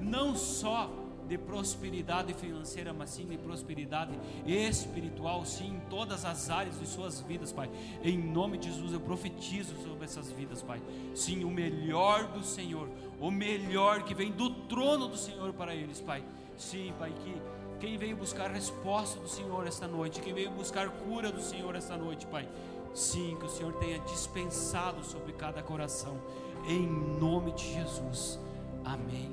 Não 0.00 0.34
só 0.34 0.90
de 1.30 1.38
prosperidade 1.38 2.34
financeira, 2.34 2.92
mas 2.92 3.10
sim 3.10 3.24
de 3.24 3.38
prosperidade 3.38 4.18
espiritual, 4.44 5.46
sim, 5.46 5.76
em 5.76 5.80
todas 5.88 6.24
as 6.24 6.50
áreas 6.50 6.80
de 6.80 6.86
suas 6.88 7.20
vidas, 7.20 7.52
Pai. 7.52 7.70
Em 8.02 8.18
nome 8.18 8.58
de 8.58 8.68
Jesus, 8.68 8.92
eu 8.92 8.98
profetizo 8.98 9.76
sobre 9.76 10.04
essas 10.04 10.32
vidas, 10.32 10.60
Pai. 10.60 10.82
Sim, 11.14 11.44
o 11.44 11.50
melhor 11.50 12.26
do 12.32 12.42
Senhor, 12.42 12.88
o 13.20 13.30
melhor 13.30 14.02
que 14.02 14.12
vem 14.12 14.32
do 14.32 14.50
trono 14.50 15.06
do 15.06 15.16
Senhor 15.16 15.52
para 15.52 15.72
eles, 15.72 16.00
Pai. 16.00 16.24
Sim, 16.56 16.92
Pai, 16.98 17.14
que 17.22 17.40
quem 17.78 17.96
veio 17.96 18.16
buscar 18.16 18.50
resposta 18.50 19.20
do 19.20 19.28
Senhor 19.28 19.64
esta 19.68 19.86
noite, 19.86 20.20
quem 20.20 20.34
veio 20.34 20.50
buscar 20.50 20.90
cura 20.90 21.30
do 21.30 21.40
Senhor 21.40 21.76
esta 21.76 21.96
noite, 21.96 22.26
Pai. 22.26 22.48
Sim, 22.92 23.36
que 23.38 23.46
o 23.46 23.48
Senhor 23.48 23.72
tenha 23.74 24.00
dispensado 24.00 25.04
sobre 25.04 25.32
cada 25.34 25.62
coração, 25.62 26.20
em 26.66 26.88
nome 27.20 27.52
de 27.52 27.72
Jesus. 27.72 28.36
Amém 28.84 29.32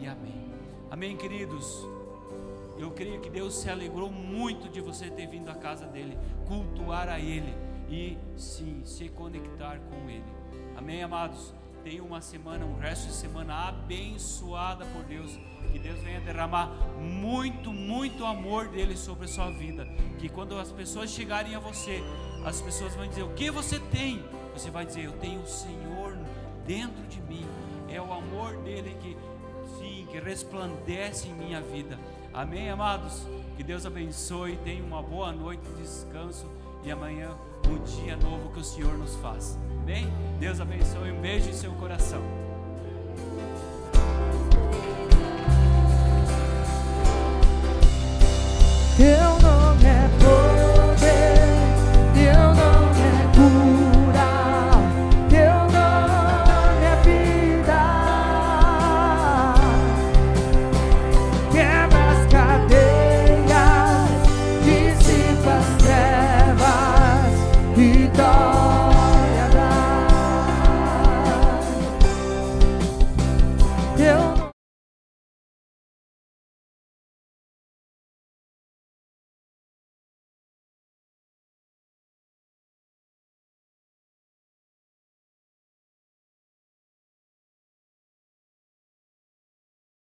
e 0.00 0.06
amém. 0.06 0.52
Amém, 0.92 1.16
queridos? 1.16 1.88
Eu 2.78 2.90
creio 2.90 3.18
que 3.18 3.30
Deus 3.30 3.54
se 3.54 3.70
alegrou 3.70 4.10
muito 4.10 4.68
de 4.68 4.78
você 4.78 5.08
ter 5.08 5.26
vindo 5.26 5.48
à 5.48 5.54
casa 5.54 5.86
dele, 5.86 6.18
cultuar 6.46 7.08
a 7.08 7.18
Ele 7.18 7.54
e 7.88 8.18
sim, 8.36 8.82
se 8.84 9.08
conectar 9.08 9.78
com 9.88 10.10
Ele. 10.10 10.22
Amém, 10.76 11.02
amados? 11.02 11.54
Tenha 11.82 12.04
uma 12.04 12.20
semana, 12.20 12.66
um 12.66 12.78
resto 12.78 13.06
de 13.06 13.14
semana 13.14 13.68
abençoada 13.68 14.84
por 14.84 15.02
Deus. 15.04 15.30
Que 15.72 15.78
Deus 15.78 15.98
venha 16.02 16.20
derramar 16.20 16.66
muito, 17.00 17.72
muito 17.72 18.26
amor 18.26 18.68
dele 18.68 18.94
sobre 18.94 19.24
a 19.24 19.28
sua 19.28 19.50
vida. 19.50 19.86
Que 20.18 20.28
quando 20.28 20.58
as 20.58 20.70
pessoas 20.70 21.08
chegarem 21.08 21.54
a 21.54 21.58
você, 21.58 22.02
as 22.44 22.60
pessoas 22.60 22.94
vão 22.94 23.08
dizer: 23.08 23.22
O 23.22 23.32
que 23.32 23.50
você 23.50 23.80
tem? 23.80 24.22
Você 24.52 24.70
vai 24.70 24.84
dizer: 24.84 25.06
Eu 25.06 25.12
tenho 25.12 25.40
o 25.40 25.48
Senhor 25.48 26.18
dentro 26.66 27.02
de 27.06 27.18
mim. 27.22 27.46
É 27.88 27.98
o 27.98 28.12
amor 28.12 28.58
dele 28.58 28.94
que 29.00 29.16
que 30.12 30.20
resplandece 30.20 31.26
em 31.26 31.32
minha 31.32 31.62
vida. 31.62 31.98
Amém, 32.34 32.68
amados? 32.68 33.26
Que 33.56 33.62
Deus 33.62 33.86
abençoe, 33.86 34.58
tenha 34.62 34.84
uma 34.84 35.02
boa 35.02 35.32
noite 35.32 35.62
de 35.62 35.82
descanso 35.82 36.46
e 36.84 36.90
amanhã 36.90 37.30
um 37.66 37.82
dia 37.82 38.14
novo 38.16 38.50
que 38.52 38.60
o 38.60 38.64
Senhor 38.64 38.92
nos 38.98 39.14
faz. 39.16 39.58
Amém? 39.80 40.06
Deus 40.38 40.60
abençoe, 40.60 41.12
um 41.12 41.20
beijo 41.20 41.48
em 41.48 41.54
seu 41.54 41.72
coração. 41.72 42.20
Eu 48.98 49.31